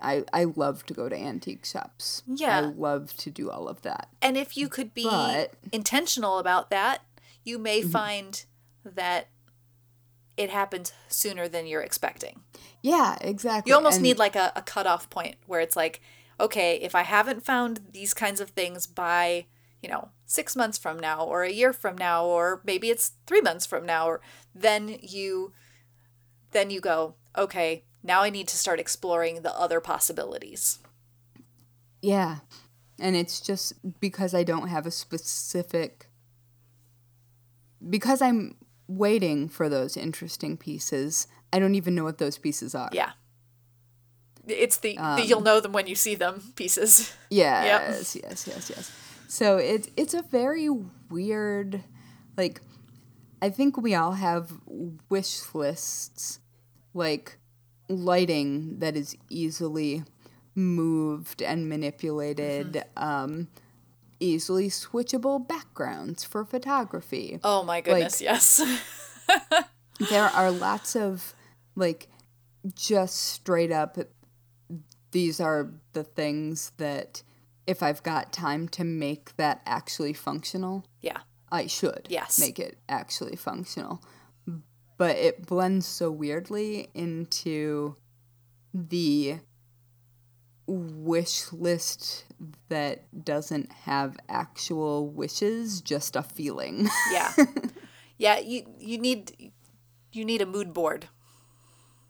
I, 0.00 0.24
I 0.32 0.44
love 0.44 0.84
to 0.86 0.94
go 0.94 1.08
to 1.08 1.16
antique 1.16 1.64
shops. 1.64 2.22
Yeah. 2.26 2.58
I 2.58 2.60
love 2.60 3.16
to 3.16 3.30
do 3.30 3.50
all 3.50 3.66
of 3.66 3.80
that. 3.82 4.10
And 4.20 4.36
if 4.36 4.56
you 4.58 4.68
could 4.68 4.92
be 4.92 5.04
But- 5.04 5.54
intentional 5.72 6.38
about 6.38 6.68
that, 6.70 7.00
you 7.44 7.58
may 7.58 7.80
find 7.80 8.44
that 8.84 9.28
it 10.36 10.50
happens 10.50 10.92
sooner 11.08 11.48
than 11.48 11.66
you're 11.66 11.82
expecting. 11.82 12.40
Yeah, 12.82 13.16
exactly. 13.20 13.70
You 13.70 13.76
almost 13.76 13.96
And- 13.96 14.02
need 14.04 14.18
like 14.18 14.36
a, 14.36 14.52
a 14.54 14.62
cutoff 14.62 15.08
point 15.10 15.36
where 15.46 15.60
it's 15.60 15.76
like, 15.76 16.00
okay, 16.38 16.76
if 16.76 16.94
I 16.94 17.02
haven't 17.02 17.44
found 17.44 17.80
these 17.92 18.12
kinds 18.12 18.40
of 18.40 18.50
things 18.50 18.86
by, 18.86 19.46
you 19.82 19.88
know, 19.88 20.10
six 20.26 20.54
months 20.54 20.76
from 20.76 20.98
now 20.98 21.24
or 21.24 21.42
a 21.42 21.50
year 21.52 21.72
from 21.72 21.96
now, 21.96 22.24
or 22.26 22.60
maybe 22.64 22.90
it's 22.90 23.12
three 23.26 23.40
months 23.40 23.64
from 23.64 23.86
now, 23.86 24.06
or 24.06 24.20
then 24.54 24.98
you 25.00 25.52
then 26.52 26.70
you 26.70 26.80
go, 26.80 27.14
okay, 27.36 27.84
now 28.02 28.22
I 28.22 28.30
need 28.30 28.48
to 28.48 28.56
start 28.56 28.78
exploring 28.80 29.42
the 29.42 29.58
other 29.58 29.80
possibilities. 29.80 30.78
Yeah. 32.00 32.38
And 32.98 33.16
it's 33.16 33.40
just 33.40 33.74
because 34.00 34.32
I 34.32 34.42
don't 34.42 34.68
have 34.68 34.86
a 34.86 34.90
specific 34.90 36.06
because 37.88 38.22
I'm 38.22 38.56
waiting 38.88 39.48
for 39.48 39.68
those 39.68 39.96
interesting 39.96 40.56
pieces, 40.56 41.26
I 41.52 41.58
don't 41.58 41.74
even 41.74 41.94
know 41.94 42.04
what 42.04 42.18
those 42.18 42.38
pieces 42.38 42.74
are. 42.74 42.90
Yeah. 42.92 43.12
It's 44.46 44.76
the, 44.76 44.96
the 44.96 45.24
you'll 45.26 45.40
know 45.40 45.58
them 45.58 45.72
when 45.72 45.88
you 45.88 45.96
see 45.96 46.14
them 46.14 46.52
pieces. 46.54 47.12
Yes, 47.30 48.14
yes, 48.14 48.46
yes, 48.46 48.70
yes. 48.70 48.92
So 49.26 49.56
it's 49.56 49.88
it's 49.96 50.14
a 50.14 50.22
very 50.22 50.68
weird 51.10 51.82
like 52.36 52.60
I 53.42 53.50
think 53.50 53.76
we 53.76 53.94
all 53.94 54.12
have 54.12 54.52
wish 55.08 55.52
lists 55.52 56.38
like 56.94 57.38
lighting 57.88 58.78
that 58.78 58.96
is 58.96 59.16
easily 59.28 60.04
moved 60.54 61.42
and 61.42 61.68
manipulated 61.68 62.84
um 62.96 63.48
easily 64.20 64.68
switchable 64.68 65.46
backgrounds 65.46 66.24
for 66.24 66.44
photography. 66.44 67.38
Oh 67.44 67.62
my 67.62 67.80
goodness, 67.80 68.20
yes. 68.20 68.62
there 70.10 70.24
are 70.24 70.50
lots 70.50 70.94
of 70.96 71.34
like 71.74 72.08
just 72.74 73.16
straight 73.16 73.70
up 73.72 73.96
these 75.12 75.40
are 75.40 75.70
the 75.92 76.04
things 76.04 76.72
that 76.76 77.22
if 77.66 77.82
I've 77.82 78.02
got 78.02 78.32
time 78.32 78.68
to 78.70 78.84
make 78.84 79.34
that 79.36 79.62
actually 79.66 80.12
functional, 80.12 80.84
yeah. 81.00 81.18
I 81.50 81.66
should 81.68 82.06
Yes. 82.10 82.38
make 82.38 82.58
it 82.58 82.78
actually 82.88 83.36
functional. 83.36 84.02
But 84.98 85.16
it 85.16 85.46
blends 85.46 85.86
so 85.86 86.10
weirdly 86.10 86.88
into 86.94 87.96
the 88.74 89.38
wish 90.66 91.52
list 91.52 92.24
that 92.68 93.24
doesn't 93.24 93.72
have 93.72 94.16
actual 94.28 95.08
wishes, 95.08 95.80
just 95.80 96.16
a 96.16 96.22
feeling. 96.22 96.88
Yeah. 97.12 97.32
yeah, 98.18 98.38
you 98.38 98.66
you 98.78 98.98
need 98.98 99.52
you 100.12 100.24
need 100.24 100.42
a 100.42 100.46
mood 100.46 100.72
board. 100.72 101.08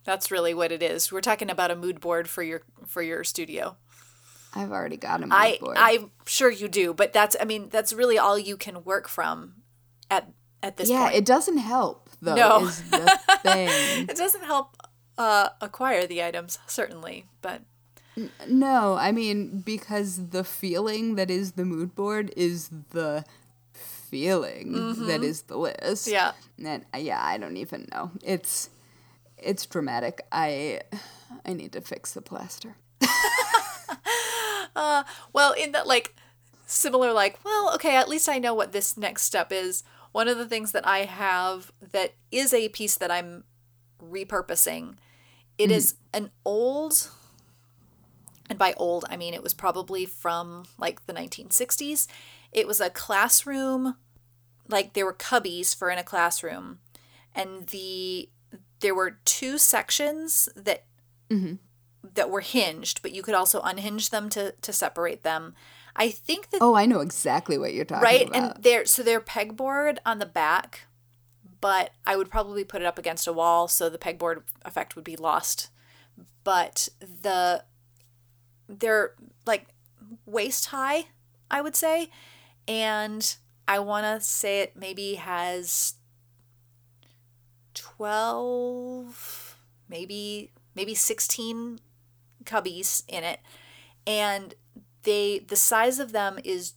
That's 0.05 0.31
really 0.31 0.55
what 0.55 0.73
it 0.73 0.83
is. 0.83 1.13
We're 1.13 1.21
talking 1.21 1.51
about 1.51 1.71
a 1.71 1.77
mood 1.77 2.01
board 2.01 2.29
for 2.29 2.43
your 2.43 2.63
for 2.87 3.03
your 3.03 3.25
studio. 3.25 3.77
I've 4.55 4.73
already 4.73 4.97
got 4.97 5.23
a 5.23 5.27
mood 5.27 5.33
I 5.33 5.59
board. 5.61 5.77
I'm 5.79 6.11
sure 6.27 6.51
you 6.51 6.69
do, 6.69 6.95
but 6.95 7.13
that's 7.13 7.37
I 7.41 7.45
mean, 7.45 7.69
that's 7.69 7.93
really 7.93 8.19
all 8.19 8.39
you 8.39 8.57
can 8.57 8.85
work 8.85 9.09
from 9.09 9.63
at 10.11 10.31
at 10.63 10.77
this 10.77 10.89
yeah, 10.89 11.05
point. 11.05 11.17
it 11.17 11.25
doesn't 11.27 11.59
help 11.59 12.09
though. 12.23 12.35
No. 12.35 12.65
is 12.67 12.83
the 12.91 13.21
thing. 13.43 14.07
It 14.09 14.17
doesn't 14.17 14.45
help 14.45 14.77
uh, 15.19 15.51
acquire 15.61 16.07
the 16.07 16.23
items, 16.23 16.59
certainly, 16.67 17.27
but 17.43 17.63
No, 18.49 18.95
I 18.95 19.13
mean 19.13 19.61
because 19.61 20.29
the 20.29 20.45
feeling 20.45 21.17
that 21.17 21.31
is 21.31 21.53
the 21.53 21.65
mood 21.65 21.95
board 21.95 22.33
is 22.37 22.71
the 22.91 23.25
feeling 23.73 24.73
that 25.07 25.23
is 25.23 25.43
the 25.43 25.57
list. 25.57 26.07
Mm-hmm. 26.07 26.13
yeah. 26.13 26.33
And 26.59 26.85
uh, 26.95 26.99
yeah, 26.99 27.23
I 27.23 27.39
don't 27.39 27.57
even 27.57 27.89
know. 27.93 28.11
It's 28.25 28.71
it's 29.37 29.67
dramatic. 29.67 30.23
I 30.33 30.81
I 31.45 31.53
need 31.53 31.73
to 31.73 31.81
fix 31.81 32.13
the 32.13 32.23
plaster. 32.23 32.77
Well, 35.37 35.53
in 35.53 35.73
that 35.73 35.87
like 35.87 36.15
similar 36.67 37.13
like, 37.13 37.39
well, 37.45 37.75
okay, 37.75 37.95
at 37.97 38.09
least 38.09 38.27
I 38.27 38.39
know 38.39 38.55
what 38.55 38.73
this 38.73 38.97
next 38.97 39.25
step 39.25 39.53
is. 39.53 39.85
One 40.13 40.29
of 40.29 40.39
the 40.39 40.47
things 40.47 40.73
that 40.73 40.87
I 40.87 41.01
have 41.01 41.73
that 41.93 42.15
is 42.31 42.55
a 42.55 42.71
piece 42.71 42.97
that 42.97 43.11
I'm 43.11 43.45
repurposing. 44.03 44.95
It 45.59 45.71
is 45.71 45.97
an 46.15 46.31
old 46.45 47.11
and 48.49 48.59
by 48.59 48.75
old 48.77 49.05
I 49.11 49.17
mean 49.17 49.35
it 49.35 49.43
was 49.43 49.55
probably 49.55 50.07
from 50.07 50.65
like 50.79 51.07
the 51.07 51.13
1960s. 51.13 52.07
It 52.53 52.67
was 52.67 52.81
a 52.81 52.91
classroom 52.91 53.97
like 54.69 54.93
there 54.93 55.07
were 55.07 55.15
cubbies 55.15 55.77
for 55.77 55.91
in 55.91 55.99
a 55.99 56.05
classroom 56.05 56.79
and 57.35 57.67
the 57.69 58.29
there 58.81 58.95
were 58.95 59.19
two 59.25 59.59
sections 59.59 60.49
that 60.57 60.85
mm-hmm. 61.31 61.55
that 62.15 62.31
were 62.31 62.41
hinged, 62.41 63.03
but 63.03 63.13
you 63.13 63.23
could 63.23 63.35
also 63.35 63.61
unhinge 63.61 64.11
them 64.11 64.29
to 64.31 64.53
to 64.53 64.73
separate 64.73 65.23
them. 65.23 65.55
I 65.95 66.11
think 66.11 66.51
that 66.51 66.59
Oh, 66.61 66.75
I 66.75 66.87
know 66.87 67.01
exactly 67.01 67.59
what 67.59 67.75
you're 67.75 67.85
talking 67.85 68.03
right 68.03 68.29
about. 68.29 68.41
Right, 68.41 68.55
and 68.55 68.63
they're 68.63 68.87
so 68.87 69.03
they're 69.03 69.21
pegboard 69.21 69.99
on 70.05 70.19
the 70.19 70.27
back, 70.27 70.87
but 71.61 71.91
I 72.07 72.17
would 72.17 72.31
probably 72.31 72.65
put 72.65 72.83
it 72.83 72.87
up 72.87 72.99
against 72.99 73.27
a 73.27 73.33
wall 73.33 73.69
so 73.69 73.89
the 73.89 73.99
pegboard 73.99 74.43
effect 74.65 74.97
would 74.97 75.05
be 75.05 75.17
lost. 75.17 75.71
But 76.45 76.89
the 77.01 77.65
they're 78.69 79.13
like 79.47 79.67
waist 80.25 80.67
high, 80.67 81.07
I 81.51 81.61
would 81.61 81.77
say, 81.77 82.11
and 82.67 83.37
I 83.69 83.79
want 83.79 84.05
to 84.05 84.25
say 84.25 84.61
it 84.61 84.77
maybe 84.77 85.15
has 85.15 85.95
12 87.75 89.59
maybe 89.89 90.51
maybe 90.75 90.95
16 90.95 91.79
cubbies 92.45 93.03
in 93.07 93.23
it 93.23 93.41
and 94.07 94.55
they 95.03 95.39
the 95.39 95.57
size 95.57 95.99
of 95.99 96.13
them 96.13 96.39
is 96.45 96.75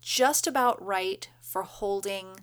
just 0.00 0.46
about 0.46 0.84
right 0.84 1.28
for 1.40 1.62
holding 1.62 2.40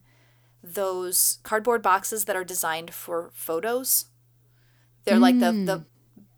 those 0.64 1.40
cardboard 1.44 1.82
boxes 1.82 2.26
that 2.26 2.36
are 2.36 2.44
designed 2.44 2.94
for 2.94 3.30
photos. 3.34 4.06
They're 5.06 5.20
like 5.20 5.40
the 5.40 5.52
the 5.52 5.78
mm. 5.80 5.86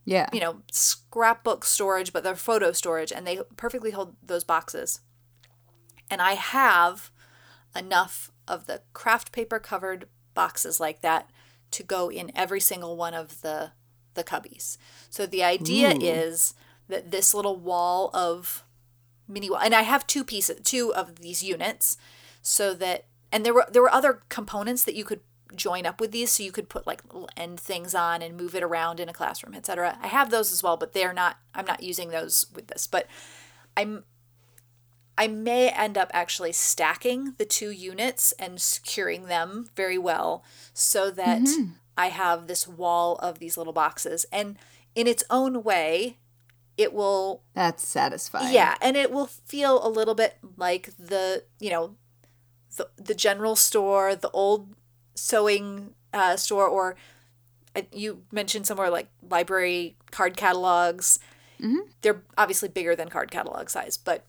Yeah. 0.05 0.29
you 0.33 0.39
know 0.39 0.61
scrapbook 0.71 1.65
storage, 1.65 2.11
but 2.11 2.23
they're 2.23 2.35
photo 2.35 2.71
storage, 2.71 3.11
and 3.11 3.25
they 3.25 3.39
perfectly 3.55 3.91
hold 3.91 4.15
those 4.21 4.43
boxes. 4.43 4.99
And 6.09 6.21
I 6.21 6.33
have 6.33 7.11
enough 7.75 8.31
of 8.47 8.67
the 8.67 8.81
craft 8.93 9.31
paper 9.31 9.59
covered 9.59 10.07
boxes 10.33 10.79
like 10.79 11.01
that 11.01 11.29
to 11.71 11.83
go 11.83 12.09
in 12.09 12.31
every 12.35 12.59
single 12.59 12.95
one 12.95 13.13
of 13.13 13.41
the 13.41 13.71
the 14.13 14.23
cubbies. 14.23 14.77
So 15.09 15.25
the 15.25 15.43
idea 15.43 15.95
Ooh. 15.95 16.01
is 16.01 16.53
that 16.87 17.11
this 17.11 17.33
little 17.33 17.55
wall 17.55 18.09
of 18.13 18.63
mini 19.27 19.49
wall, 19.49 19.59
and 19.59 19.73
I 19.73 19.81
have 19.81 20.05
two 20.05 20.23
pieces, 20.23 20.59
two 20.63 20.93
of 20.93 21.15
these 21.15 21.43
units, 21.43 21.97
so 22.41 22.73
that 22.75 23.05
and 23.31 23.45
there 23.45 23.53
were 23.53 23.65
there 23.71 23.81
were 23.81 23.93
other 23.93 24.21
components 24.29 24.83
that 24.83 24.95
you 24.95 25.03
could 25.03 25.21
join 25.55 25.85
up 25.85 25.99
with 25.99 26.11
these, 26.11 26.31
so 26.31 26.43
you 26.43 26.51
could 26.51 26.69
put 26.69 26.87
like 26.87 27.03
little 27.05 27.29
end 27.37 27.59
things 27.59 27.93
on 27.93 28.21
and 28.21 28.37
move 28.37 28.55
it 28.55 28.63
around 28.63 28.99
in 28.99 29.09
a 29.09 29.13
classroom, 29.13 29.53
etc. 29.53 29.97
I 30.01 30.07
have 30.07 30.29
those 30.29 30.51
as 30.51 30.63
well, 30.63 30.77
but 30.77 30.93
they're 30.93 31.13
not. 31.13 31.37
I'm 31.53 31.65
not 31.65 31.83
using 31.83 32.09
those 32.09 32.45
with 32.53 32.67
this, 32.67 32.87
but 32.87 33.07
I'm 33.77 34.03
I 35.17 35.27
may 35.27 35.69
end 35.69 35.97
up 35.97 36.09
actually 36.13 36.53
stacking 36.53 37.35
the 37.37 37.45
two 37.45 37.69
units 37.69 38.31
and 38.33 38.59
securing 38.59 39.25
them 39.25 39.69
very 39.75 39.97
well 39.97 40.43
so 40.73 41.11
that 41.11 41.41
mm-hmm. 41.41 41.73
I 41.97 42.07
have 42.07 42.47
this 42.47 42.67
wall 42.67 43.15
of 43.17 43.39
these 43.39 43.57
little 43.57 43.73
boxes. 43.73 44.25
And 44.31 44.57
in 44.95 45.05
its 45.05 45.23
own 45.29 45.63
way, 45.63 46.17
it 46.77 46.93
will, 46.93 47.43
That's 47.53 47.87
satisfying. 47.87 48.53
yeah, 48.53 48.75
and 48.81 48.97
it 48.97 49.11
will 49.11 49.27
feel 49.27 49.85
a 49.85 49.89
little 49.89 50.15
bit 50.15 50.37
like 50.57 50.89
the, 50.97 51.43
you 51.59 51.69
know, 51.69 51.95
the, 52.77 52.89
the 52.97 53.13
general 53.13 53.55
store, 53.55 54.15
the 54.15 54.31
old 54.31 54.73
sewing 55.15 55.93
uh, 56.13 56.35
store, 56.37 56.67
or 56.67 56.95
uh, 57.75 57.81
you 57.91 58.23
mentioned 58.31 58.67
somewhere 58.67 58.89
like 58.89 59.07
library 59.29 59.95
card 60.11 60.37
catalogs. 60.37 61.19
They're 62.01 62.21
obviously 62.37 62.67
bigger 62.69 62.93
than 62.95 63.07
card 63.09 63.31
catalog 63.31 63.69
size, 63.69 63.95
but 63.97 64.25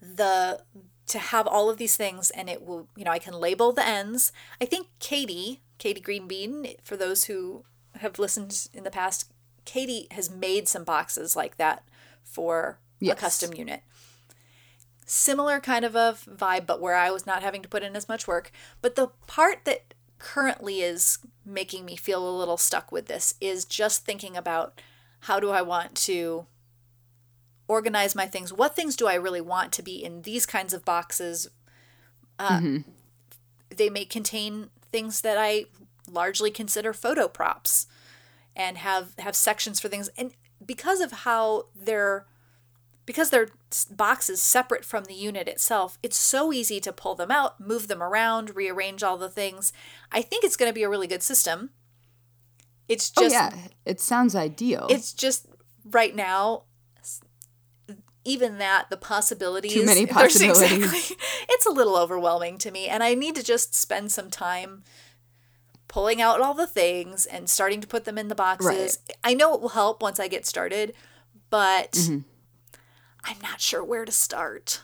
the 0.00 0.62
to 1.06 1.18
have 1.18 1.46
all 1.46 1.68
of 1.68 1.76
these 1.76 1.96
things 1.96 2.30
and 2.30 2.48
it 2.48 2.62
will 2.64 2.88
you 2.96 3.04
know 3.04 3.10
i 3.10 3.18
can 3.18 3.34
label 3.34 3.72
the 3.72 3.84
ends 3.86 4.32
i 4.60 4.64
think 4.64 4.86
katie 5.00 5.60
katie 5.78 6.00
greenbean 6.00 6.76
for 6.84 6.96
those 6.96 7.24
who 7.24 7.64
have 7.96 8.18
listened 8.18 8.68
in 8.72 8.84
the 8.84 8.90
past 8.90 9.30
katie 9.64 10.06
has 10.12 10.30
made 10.30 10.68
some 10.68 10.84
boxes 10.84 11.34
like 11.36 11.56
that 11.56 11.82
for 12.22 12.78
Yes. 13.02 13.16
a 13.16 13.20
custom 13.20 13.54
unit 13.54 13.82
similar 15.10 15.60
kind 15.60 15.84
of 15.84 15.94
a 15.94 16.16
vibe 16.28 16.66
but 16.66 16.80
where 16.80 16.94
i 16.94 17.10
was 17.10 17.26
not 17.26 17.42
having 17.42 17.62
to 17.62 17.68
put 17.68 17.82
in 17.82 17.96
as 17.96 18.08
much 18.08 18.28
work 18.28 18.52
but 18.80 18.94
the 18.94 19.08
part 19.26 19.64
that 19.64 19.94
currently 20.18 20.82
is 20.82 21.18
making 21.44 21.84
me 21.84 21.96
feel 21.96 22.28
a 22.28 22.38
little 22.38 22.56
stuck 22.56 22.92
with 22.92 23.06
this 23.06 23.34
is 23.40 23.64
just 23.64 24.04
thinking 24.04 24.36
about 24.36 24.80
how 25.20 25.40
do 25.40 25.50
i 25.50 25.62
want 25.62 25.94
to 25.94 26.46
organize 27.70 28.16
my 28.16 28.26
things. 28.26 28.52
What 28.52 28.74
things 28.74 28.96
do 28.96 29.06
I 29.06 29.14
really 29.14 29.40
want 29.40 29.70
to 29.74 29.82
be 29.82 30.02
in 30.02 30.22
these 30.22 30.44
kinds 30.44 30.74
of 30.74 30.84
boxes? 30.84 31.48
Uh, 32.38 32.60
They 33.68 33.88
may 33.88 34.04
contain 34.04 34.70
things 34.90 35.20
that 35.20 35.38
I 35.38 35.66
largely 36.08 36.50
consider 36.50 36.92
photo 36.92 37.28
props, 37.28 37.86
and 38.56 38.76
have 38.78 39.14
have 39.20 39.36
sections 39.36 39.78
for 39.78 39.88
things. 39.88 40.10
And 40.18 40.32
because 40.66 41.00
of 41.00 41.12
how 41.12 41.66
they're 41.76 42.26
because 43.10 43.30
they're 43.30 43.48
boxes 43.90 44.40
separate 44.40 44.84
from 44.84 45.02
the 45.04 45.14
unit 45.14 45.48
itself, 45.48 45.98
it's 46.00 46.16
so 46.16 46.52
easy 46.52 46.78
to 46.78 46.92
pull 46.92 47.16
them 47.16 47.32
out, 47.32 47.58
move 47.58 47.88
them 47.88 48.00
around, 48.00 48.54
rearrange 48.54 49.02
all 49.02 49.16
the 49.16 49.28
things. 49.28 49.72
I 50.12 50.22
think 50.22 50.44
it's 50.44 50.56
going 50.56 50.70
to 50.70 50.72
be 50.72 50.84
a 50.84 50.88
really 50.88 51.08
good 51.08 51.24
system. 51.24 51.70
It's 52.86 53.10
just. 53.10 53.18
Oh 53.18 53.28
just 53.28 53.56
yeah. 53.56 53.68
It 53.84 53.98
sounds 54.00 54.36
ideal. 54.36 54.86
it's 54.88 55.12
just 55.12 55.48
right 55.84 56.14
now 56.14 56.62
even 58.24 58.58
that 58.58 58.90
the 58.90 58.96
possibilities 58.96 59.72
Too 59.72 59.84
many 59.86 60.06
possibilities. 60.20 60.72
exactly- 60.84 61.16
it's 61.48 61.66
a 61.66 61.70
little 61.70 61.96
overwhelming 61.96 62.58
to 62.58 62.70
me 62.70 62.86
and 62.86 63.02
i 63.02 63.14
need 63.14 63.34
to 63.34 63.42
just 63.42 63.74
spend 63.74 64.12
some 64.12 64.30
time 64.30 64.84
pulling 65.88 66.20
out 66.20 66.40
all 66.40 66.52
the 66.54 66.66
things 66.66 67.24
and 67.26 67.48
starting 67.48 67.80
to 67.80 67.86
put 67.88 68.04
them 68.04 68.18
in 68.18 68.28
the 68.28 68.34
boxes 68.34 68.98
i 69.24 69.32
know 69.34 69.54
it 69.54 69.60
will 69.62 69.70
help 69.70 70.02
once 70.02 70.20
i 70.20 70.28
get 70.28 70.44
started 70.46 70.92
but 71.48 71.92
Mm-hmm. 71.92 72.18
I'm 73.24 73.36
not 73.42 73.60
sure 73.60 73.82
where 73.84 74.04
to 74.04 74.12
start 74.12 74.82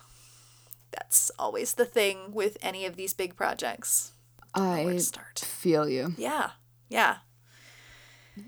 that's 0.93 1.31
always 1.39 1.75
the 1.75 1.85
thing 1.85 2.33
with 2.33 2.57
any 2.63 2.87
of 2.87 2.97
these 2.97 3.13
big 3.13 3.37
projects 3.37 4.13
I 4.55 4.85
to 4.85 5.01
start 5.01 5.39
feel 5.41 5.87
you. 5.87 6.15
yeah. 6.17 6.53
Yeah. 6.89 7.17
Yeah. 8.35 8.45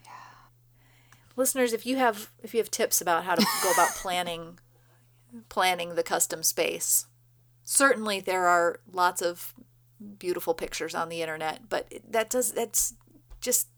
Listeners, 1.37 1.73
if 1.75 1.85
you 1.85 1.97
have 1.97 2.31
if 2.43 2.55
you 2.55 2.59
have 2.61 2.71
tips 2.71 3.01
about 3.03 3.25
how 3.25 3.35
to 3.35 3.47
go 3.63 3.71
about 3.73 3.91
planning 3.91 4.59
planning 5.51 5.95
the 5.97 6.03
custom 6.03 6.43
space, 6.43 7.07
certainly 7.65 8.21
there 8.21 8.47
are 8.47 8.81
lots 8.91 9.21
of 9.21 9.53
beautiful 10.19 10.55
pictures 10.55 10.95
on 10.95 11.11
the 11.11 11.21
internet, 11.21 11.69
but 11.69 11.93
that 12.09 12.31
does 12.31 12.53
that's 12.53 12.95
just 13.43 13.69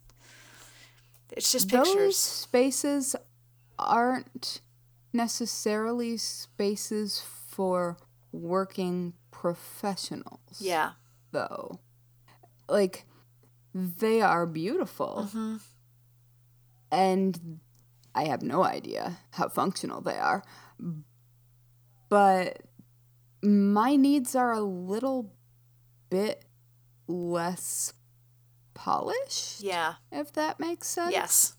it's 1.32 1.50
just 1.50 1.68
Those 1.70 1.88
pictures. 1.88 2.16
spaces 2.16 3.16
aren't 3.78 4.60
necessarily 5.12 6.16
spaces 6.16 7.20
for 7.20 7.96
working 8.32 9.14
professionals. 9.30 10.60
Yeah. 10.60 10.92
though. 11.32 11.78
Like, 12.68 13.06
they 13.74 14.20
are 14.20 14.46
beautiful. 14.46 15.26
Mm-hmm. 15.28 15.56
And 16.90 17.60
I 18.14 18.24
have 18.24 18.42
no 18.42 18.64
idea 18.64 19.18
how 19.32 19.48
functional 19.48 20.00
they 20.00 20.18
are. 20.18 20.42
But 22.08 22.62
my 23.42 23.94
needs 23.96 24.34
are 24.34 24.52
a 24.52 24.60
little 24.60 25.32
bit 26.10 26.44
less 27.06 27.92
polished, 28.74 29.60
Yeah. 29.60 29.94
if 30.10 30.32
that 30.32 30.58
makes 30.58 30.88
sense. 30.88 31.12
Yes. 31.12 31.54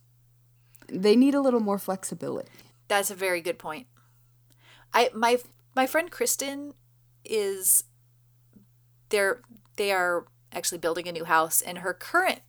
They 0.88 1.16
need 1.16 1.34
a 1.36 1.42
little 1.42 1.62
more 1.62 1.78
flexibility. 1.80 2.52
That's 2.92 3.10
a 3.10 3.16
very 3.16 3.40
good 3.40 3.58
point. 3.58 3.88
I 4.94 5.10
my 5.14 5.40
my 5.74 5.88
friend 5.88 6.12
Kristen 6.12 6.74
is 7.24 7.86
they're 9.08 9.42
they 9.78 9.94
are 9.94 10.26
actually 10.52 10.80
building 10.80 11.08
a 11.08 11.14
new 11.14 11.24
house 11.24 11.62
and 11.62 11.78
her 11.78 11.94
current 11.94 12.42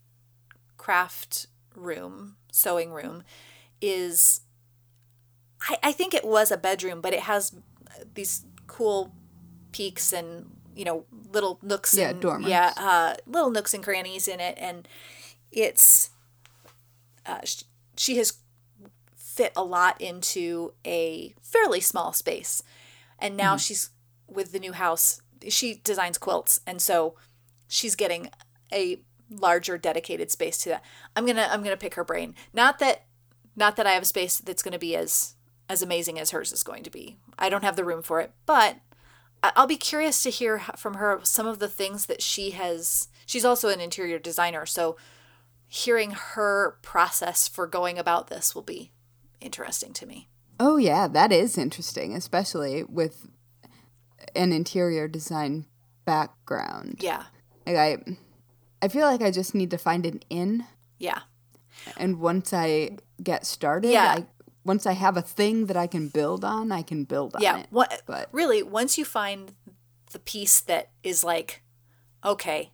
craft 0.77 1.47
room, 1.77 2.35
sewing 2.51 2.91
room 2.91 3.23
is 3.81 4.41
I, 5.69 5.79
I 5.81 5.93
think 5.93 6.13
it 6.13 6.25
was 6.25 6.51
a 6.51 6.57
bedroom, 6.57 7.01
but 7.01 7.13
it 7.15 7.21
has 7.21 7.55
these 8.15 8.45
cool 8.67 9.15
peaks 9.71 10.13
and 10.13 10.51
you 10.75 10.85
know 10.85 11.05
little 11.33 11.61
nooks 11.63 11.97
Yeah, 11.97 12.11
and 12.11 12.21
dormers. 12.21 12.51
yeah 12.51 12.73
uh, 12.77 13.15
little 13.27 13.51
nooks 13.51 13.75
and 13.75 13.85
crannies 13.85 14.27
in 14.27 14.41
it 14.41 14.59
and 14.59 14.89
it's 15.53 16.11
uh, 17.27 17.43
sh- 17.45 17.63
she 17.97 18.17
has 18.17 18.33
fit 19.33 19.53
a 19.57 19.65
lot 19.65 20.01
into 20.01 20.75
a 20.87 21.35
fairly 21.43 21.81
small 21.81 22.13
space. 22.13 22.63
And 23.19 23.37
now 23.37 23.55
mm-hmm. 23.55 23.59
she's 23.59 23.91
with 24.29 24.53
the 24.53 24.59
new 24.59 24.73
house, 24.73 25.23
she 25.49 25.81
designs 25.83 26.19
quilts 26.19 26.61
and 26.67 26.81
so 26.81 27.15
she's 27.67 27.97
getting 27.97 28.31
a 28.73 29.01
larger 29.31 29.79
dedicated 29.79 30.31
space 30.31 30.59
to 30.59 30.69
that. 30.71 30.85
I'm 31.17 31.25
going 31.25 31.37
to 31.37 31.51
I'm 31.51 31.63
going 31.63 31.77
to 31.77 31.81
pick 31.81 31.95
her 31.95 32.05
brain. 32.05 32.35
Not 32.53 32.79
that 32.81 33.05
not 33.57 33.77
that 33.77 33.87
I 33.87 33.93
have 33.93 34.03
a 34.03 34.07
space 34.07 34.39
that's 34.39 34.63
going 34.63 34.73
to 34.73 34.79
be 34.79 34.95
as 34.95 35.35
as 35.69 35.83
amazing 35.83 36.19
as 36.19 36.31
hers 36.31 36.53
is 36.53 36.63
going 36.63 36.83
to 36.83 36.91
be. 36.91 37.17
I 37.39 37.49
don't 37.49 37.65
have 37.65 37.77
the 37.77 37.85
room 37.85 38.03
for 38.03 38.21
it, 38.21 38.33
but 38.45 38.77
I'll 39.43 39.67
be 39.67 39.77
curious 39.77 40.23
to 40.23 40.31
hear 40.31 40.61
from 40.77 40.95
her 40.95 41.21
some 41.23 41.47
of 41.47 41.59
the 41.59 41.69
things 41.69 42.07
that 42.07 42.23
she 42.23 42.51
has. 42.51 43.09
She's 43.27 43.45
also 43.45 43.69
an 43.71 43.81
interior 43.81 44.19
designer, 44.19 44.67
so 44.67 44.97
hearing 45.67 46.11
her 46.11 46.77
process 46.83 47.49
for 47.49 47.67
going 47.67 47.99
about 47.99 48.29
this 48.29 48.55
will 48.55 48.63
be 48.63 48.93
interesting 49.43 49.93
to 49.95 50.07
me. 50.07 50.29
Oh, 50.61 50.77
yeah, 50.77 51.09
that 51.09 51.33
is 51.33 51.59
interesting, 51.59 52.15
especially 52.15 52.85
with 52.85 53.27
an 54.35 54.53
interior 54.53 55.09
design 55.09 55.67
background. 56.05 56.99
Yeah. 57.01 57.25
Like 57.67 57.77
I, 57.77 57.99
I 58.81 58.89
feel 58.89 59.07
like 59.07 59.23
I 59.23 59.31
just 59.31 59.55
need 59.55 59.71
to 59.71 59.79
find 59.79 60.07
an 60.07 60.21
in, 60.31 60.65
Yeah. 60.99 61.21
and 61.97 62.21
once 62.21 62.53
I 62.53 62.99
get 63.23 63.47
started, 63.47 63.91
Yeah. 63.93 64.15
I, 64.19 64.27
once 64.65 64.87
I 64.87 64.93
have 64.93 65.17
a 65.17 65.23
thing 65.23 65.67
that 65.67 65.77
I 65.77 65.87
can 65.87 66.09
build 66.09 66.45
on, 66.45 66.71
I 66.71 66.83
can 66.83 67.05
build 67.05 67.35
on 67.35 67.43
Yeah. 67.43 67.59
it. 67.59 67.67
What 67.71 68.03
but- 68.07 68.29
really 68.33 68.63
once 68.63 68.97
you 68.99 69.05
find 69.05 69.55
the 70.13 70.19
piece 70.19 70.61
that 70.61 70.91
is 71.03 71.25
like 71.25 71.63
okay, 72.25 72.71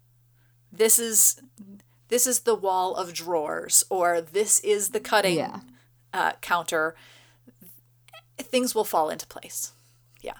this 0.71 0.99
is 0.99 1.41
this 2.09 2.27
is 2.27 2.41
the 2.41 2.55
wall 2.55 2.95
of 2.97 3.15
drawers 3.15 3.85
or 3.89 4.21
this 4.21 4.59
is 4.61 4.91
the 4.91 5.01
cutting 5.01 5.37
Yeah. 5.37 5.61
Uh, 6.13 6.33
counter 6.41 6.95
things 8.39 8.75
will 8.75 8.85
fall 8.85 9.11
into 9.11 9.27
place. 9.27 9.73
Yeah. 10.21 10.39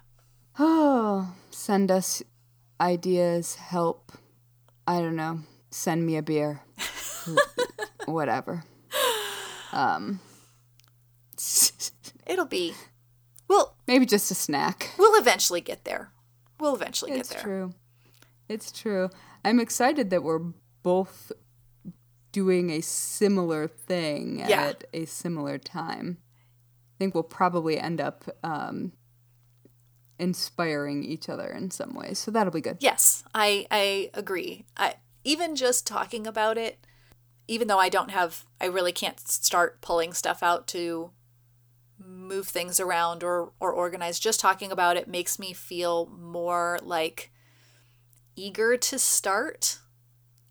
Oh, 0.59 1.35
send 1.51 1.91
us 1.91 2.23
ideas, 2.81 3.57
help. 3.57 4.13
I 4.87 5.01
don't 5.01 5.17
know. 5.17 5.41
Send 5.71 6.07
me 6.07 6.17
a 6.17 6.23
beer. 6.23 6.63
Whatever. 8.07 8.65
Um, 9.73 10.21
It'll 12.27 12.47
be. 12.47 12.75
We'll 13.49 13.75
maybe 13.87 14.07
just 14.07 14.31
a 14.31 14.35
snack. 14.35 14.91
we'll 14.99 15.19
eventually 15.21 15.61
get 15.61 15.85
there. 15.85 16.11
We'll 16.61 16.75
eventually 16.75 17.13
It's 17.13 17.29
get 17.29 17.29
there. 17.29 17.39
It's 17.39 17.45
true. 17.45 17.75
It's 18.49 18.73
true. 18.73 19.11
I'm 19.45 19.61
excited 19.61 20.11
that 20.11 20.23
we're 20.23 20.53
both 20.83 21.33
doing 22.33 22.71
a 22.71 22.81
similar 22.81 23.67
thing 23.69 24.39
Yeah. 24.41 24.63
at 24.63 24.85
a 24.93 25.05
similar 25.07 25.59
time. 25.59 26.19
I 26.21 26.99
think 26.99 27.15
we'll 27.15 27.23
probably 27.23 27.79
end 27.79 28.01
up 28.01 28.25
um, 28.43 28.93
inspiring 30.19 31.05
each 31.05 31.29
other 31.29 31.47
in 31.47 31.71
some 31.71 31.95
ways. 31.95 32.19
So 32.19 32.31
that'll 32.31 32.53
be 32.53 32.61
good. 32.61 32.79
Yes, 32.81 33.25
I 33.35 33.67
I 33.71 34.11
agree. 34.15 34.67
I 34.77 34.95
even 35.25 35.55
just 35.57 35.87
talking 35.87 36.27
about 36.27 36.59
it, 36.59 36.85
even 37.47 37.69
though 37.69 37.79
I 37.79 37.89
don't 37.89 38.11
have, 38.11 38.45
I 38.61 38.67
really 38.67 38.93
can't 38.93 39.21
start 39.21 39.81
pulling 39.81 40.13
stuff 40.13 40.43
out 40.43 40.67
to 40.69 41.11
move 41.99 42.49
things 42.49 42.81
around 42.81 43.23
or 43.23 43.53
or 43.61 43.73
organize. 43.73 44.19
Just 44.19 44.41
talking 44.41 44.73
about 44.73 44.97
it 44.97 45.09
makes 45.09 45.39
me 45.39 45.53
feel 45.53 46.07
more 46.07 46.79
like 46.83 47.31
eager 48.37 48.77
to 48.77 48.99
start. 48.99 49.79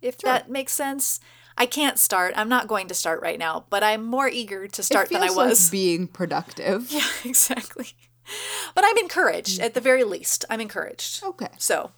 If 0.02 0.18
that 0.20 0.50
makes 0.50 0.74
sense. 0.74 1.20
I 1.58 1.66
can't 1.66 1.98
start. 1.98 2.34
I'm 2.38 2.50
not 2.50 2.68
going 2.68 2.88
to 2.88 2.94
start 2.94 3.22
right 3.22 3.40
now, 3.40 3.66
but 3.70 3.84
I'm 3.84 4.06
more 4.06 4.28
eager 4.28 4.68
to 4.68 4.84
start 4.84 5.10
than 5.10 5.24
I 5.24 5.32
was. 5.32 5.68
Like 5.68 5.72
being 5.72 6.08
productive. 6.08 6.88
yeah, 6.92 7.08
exactly. 7.26 7.88
But 8.76 8.84
I'm 8.86 8.98
encouraged 8.98 9.60
at 9.60 9.74
the 9.74 9.82
very 9.82 10.04
least. 10.04 10.46
I'm 10.50 10.62
encouraged. 10.62 11.24
Okay. 11.24 11.50
So 11.58 11.92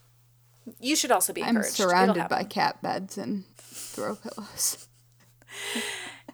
you 0.79 0.95
should 0.95 1.11
also 1.11 1.33
be 1.33 1.43
I'm 1.43 1.49
encouraged. 1.49 1.75
Surrounded 1.75 2.29
by 2.29 2.43
cat 2.43 2.81
beds 2.81 3.17
and 3.17 3.45
throw 3.57 4.15
pillows. 4.15 4.87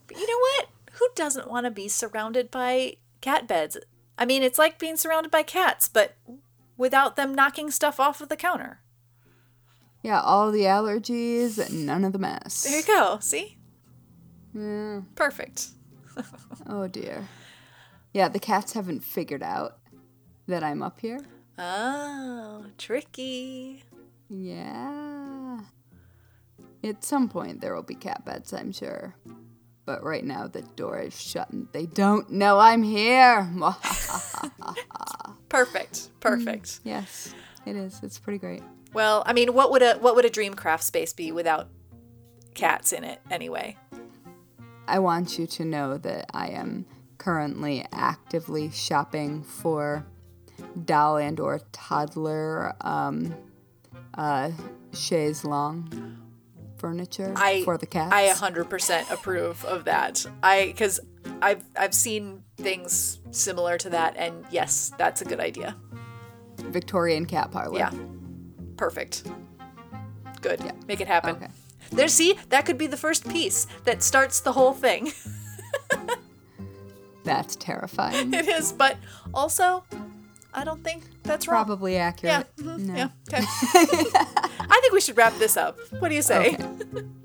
But 0.08 0.18
you 0.18 0.28
know 0.28 0.40
what? 0.40 0.68
Who 0.94 1.08
doesn't 1.16 1.50
want 1.50 1.66
to 1.66 1.72
be 1.72 1.88
surrounded 1.88 2.52
by 2.52 2.98
cat 3.22 3.48
beds? 3.48 3.78
I 4.18 4.26
mean, 4.26 4.44
it's 4.44 4.60
like 4.60 4.80
being 4.80 4.98
surrounded 4.98 5.32
by 5.32 5.44
cats, 5.44 5.90
but 5.90 6.16
without 6.78 7.16
them 7.16 7.34
knocking 7.34 7.72
stuff 7.72 8.00
off 8.00 8.22
of 8.22 8.30
the 8.30 8.38
counter. 8.38 8.80
Yeah, 10.06 10.22
all 10.22 10.52
the 10.52 10.66
allergies 10.66 11.72
none 11.72 12.06
of 12.06 12.14
the 12.14 12.20
mess. 12.20 12.62
There 12.62 12.78
you 12.78 12.86
go. 12.86 13.18
See? 13.22 13.58
Yeah. 14.54 15.02
Perfect. 15.16 15.70
Oh 16.70 16.88
dear. 16.88 17.28
Yeah, 18.14 18.30
the 18.30 18.40
cats 18.40 18.74
haven't 18.74 19.04
figured 19.04 19.42
out 19.42 19.78
that 20.48 20.64
I'm 20.64 20.84
up 20.84 21.00
here. 21.00 21.20
Oh, 21.58 22.66
tricky. 22.78 23.84
Yeah. 24.30 25.62
At 26.84 27.04
some 27.04 27.28
point 27.28 27.62
there 27.62 27.76
will 27.76 27.84
be 27.84 27.96
cat 27.96 28.24
beds, 28.26 28.54
I'm 28.54 28.72
sure. 28.72 29.16
But 29.86 30.04
right 30.04 30.24
now 30.24 30.48
the 30.48 30.62
door 30.62 31.00
is 31.00 31.20
shut 31.20 31.50
and 31.50 31.68
they 31.72 31.88
don't 31.88 32.30
know 32.30 32.60
I'm 32.60 32.84
here. 32.84 33.52
Perfect. 35.50 36.10
Perfect. 36.20 36.66
Mm, 36.66 36.80
yes, 36.84 37.34
it 37.66 37.76
is. 37.76 38.00
It's 38.04 38.20
pretty 38.20 38.40
great. 38.40 38.62
Well, 38.96 39.24
I 39.26 39.34
mean, 39.34 39.54
what 39.54 39.72
would 39.72 39.82
a 39.82 39.96
what 39.96 40.16
would 40.16 40.24
a 40.24 40.30
dream 40.30 40.54
craft 40.54 40.86
space 40.86 41.12
be 41.12 41.34
without 41.34 41.68
cats 42.54 42.94
in 42.94 43.04
it 43.04 43.20
anyway? 43.30 43.76
I 44.88 45.00
want 45.00 45.38
you 45.38 45.46
to 45.48 45.66
know 45.66 45.98
that 45.98 46.28
I 46.34 46.48
am 46.48 46.86
currently 47.18 47.86
actively 47.92 48.72
shopping 48.72 49.44
for 49.44 50.06
doll 50.86 51.18
and 51.18 51.42
or 51.42 51.60
toddler 51.74 52.74
um, 52.80 53.36
uh, 54.14 54.52
chaise 54.94 55.44
longue 55.44 56.18
furniture 56.78 57.34
I 57.36 57.64
for 57.64 57.78
the 57.78 57.86
cats. 57.86 58.14
I 58.14 58.30
100% 58.30 59.12
approve 59.12 59.66
of 59.66 59.84
that. 59.86 60.26
I 60.42 60.74
cuz 60.78 61.02
I've 61.42 61.66
I've 61.76 61.94
seen 61.94 62.44
things 62.56 63.20
similar 63.32 63.78
to 63.80 63.90
that 63.90 64.16
and 64.16 64.46
yes, 64.52 64.94
that's 64.98 65.22
a 65.22 65.26
good 65.26 65.42
idea. 65.42 65.76
Victorian 66.60 67.26
cat 67.26 67.52
parlor. 67.52 67.80
Yeah. 67.80 67.92
Perfect. 68.78 69.24
Good. 70.42 70.62
Make 70.88 71.02
it 71.02 71.08
happen. 71.08 71.36
Okay. 71.36 71.48
There 71.92 72.08
see, 72.08 72.38
that 72.50 72.66
could 72.66 72.78
be 72.78 72.88
the 72.88 72.98
first 72.98 73.28
piece 73.30 73.68
that 73.86 74.02
starts 74.04 74.40
the 74.40 74.52
whole 74.54 74.74
thing. 74.74 75.12
That's 77.24 77.56
terrifying. 77.56 78.34
it 78.34 78.48
is, 78.48 78.72
but 78.72 78.98
also 79.34 79.84
I 80.54 80.64
don't 80.64 80.84
think 80.84 81.04
that's 81.24 81.48
wrong. 81.48 81.66
Probably 81.66 81.94
Yeah. 81.96 82.06
accurate. 82.08 82.56
mhm, 82.58 82.80
No. 82.80 82.96
Yeah. 82.96 83.10
Okay. 83.28 83.44
I 83.44 84.78
think 84.82 84.94
we 84.94 85.02
should 85.02 85.18
wrap 85.18 85.34
this 85.38 85.58
up. 85.58 85.78
What 86.00 86.10
do 86.10 86.16
you 86.16 86.22
say? 86.22 86.54
Okay. 86.54 86.66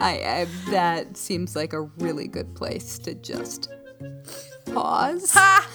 I, 0.01 0.13
I 0.41 0.47
that 0.71 1.17
seems 1.17 1.55
like 1.55 1.73
a 1.75 1.83
really 1.83 2.29
good 2.29 2.55
place 2.55 2.99
to 3.01 3.15
just 3.15 3.69
pause. 4.73 5.31
Ha! 5.33 5.69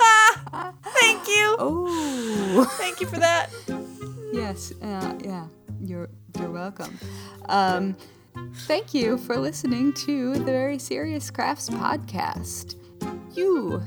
Ha! 0.00 0.72
Thank 1.00 1.28
you. 1.28 1.56
Oh. 1.58 2.64
Thank 2.78 3.00
you 3.00 3.06
for 3.06 3.18
that. 3.18 3.50
Yes, 4.32 4.72
uh, 4.82 5.14
yeah, 5.24 5.46
you're 5.80 6.10
you're 6.38 6.50
welcome. 6.50 6.98
Um, 7.48 7.96
thank 8.66 8.92
you 8.92 9.16
for 9.18 9.36
listening 9.36 9.92
to 9.94 10.34
the 10.34 10.44
Very 10.44 10.78
Serious 10.78 11.30
Crafts 11.30 11.70
podcast. 11.70 12.74
You, 13.34 13.82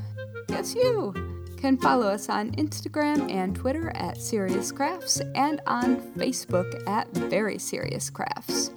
yes, 0.48 0.74
you, 0.74 1.14
can 1.56 1.78
follow 1.78 2.08
us 2.08 2.28
on 2.28 2.50
Instagram 2.52 3.30
and 3.30 3.54
Twitter 3.54 3.92
at 3.94 4.16
Serious 4.16 4.72
Crafts 4.72 5.20
and 5.36 5.60
on 5.66 5.98
Facebook 6.14 6.82
at 6.88 7.08
Very 7.12 7.58
Serious 7.58 8.10
Crafts. 8.10 8.72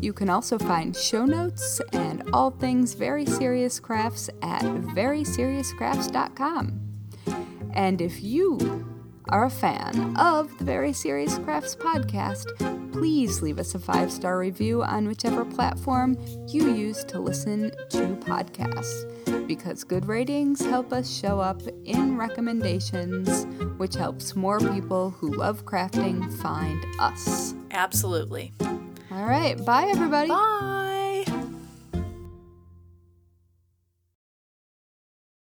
You 0.00 0.14
can 0.14 0.30
also 0.30 0.58
find 0.58 0.96
show 0.96 1.26
notes 1.26 1.82
and 1.92 2.22
all 2.32 2.50
things 2.50 2.94
Very 2.94 3.26
Serious 3.26 3.78
Crafts 3.78 4.30
at 4.40 4.62
veryseriouscrafts.com. 4.62 6.80
And 7.74 8.00
if 8.00 8.22
you 8.22 8.86
are 9.30 9.46
a 9.46 9.50
fan 9.50 10.16
of 10.16 10.56
the 10.58 10.64
Very 10.64 10.92
Serious 10.92 11.38
Crafts 11.38 11.74
podcast, 11.76 12.46
please 12.92 13.42
leave 13.42 13.58
us 13.58 13.74
a 13.74 13.78
five 13.78 14.10
star 14.12 14.38
review 14.38 14.82
on 14.82 15.06
whichever 15.06 15.44
platform 15.44 16.16
you 16.48 16.74
use 16.74 17.04
to 17.04 17.18
listen 17.18 17.70
to 17.90 18.16
podcasts. 18.20 19.06
Because 19.46 19.84
good 19.84 20.06
ratings 20.06 20.60
help 20.60 20.92
us 20.92 21.10
show 21.12 21.40
up 21.40 21.62
in 21.84 22.16
recommendations, 22.16 23.46
which 23.78 23.94
helps 23.94 24.36
more 24.36 24.58
people 24.58 25.10
who 25.10 25.34
love 25.34 25.64
crafting 25.64 26.32
find 26.40 26.84
us. 27.00 27.54
Absolutely. 27.70 28.52
All 28.60 29.26
right, 29.26 29.62
bye 29.64 29.86
everybody. 29.86 30.28
Bye. 30.28 30.79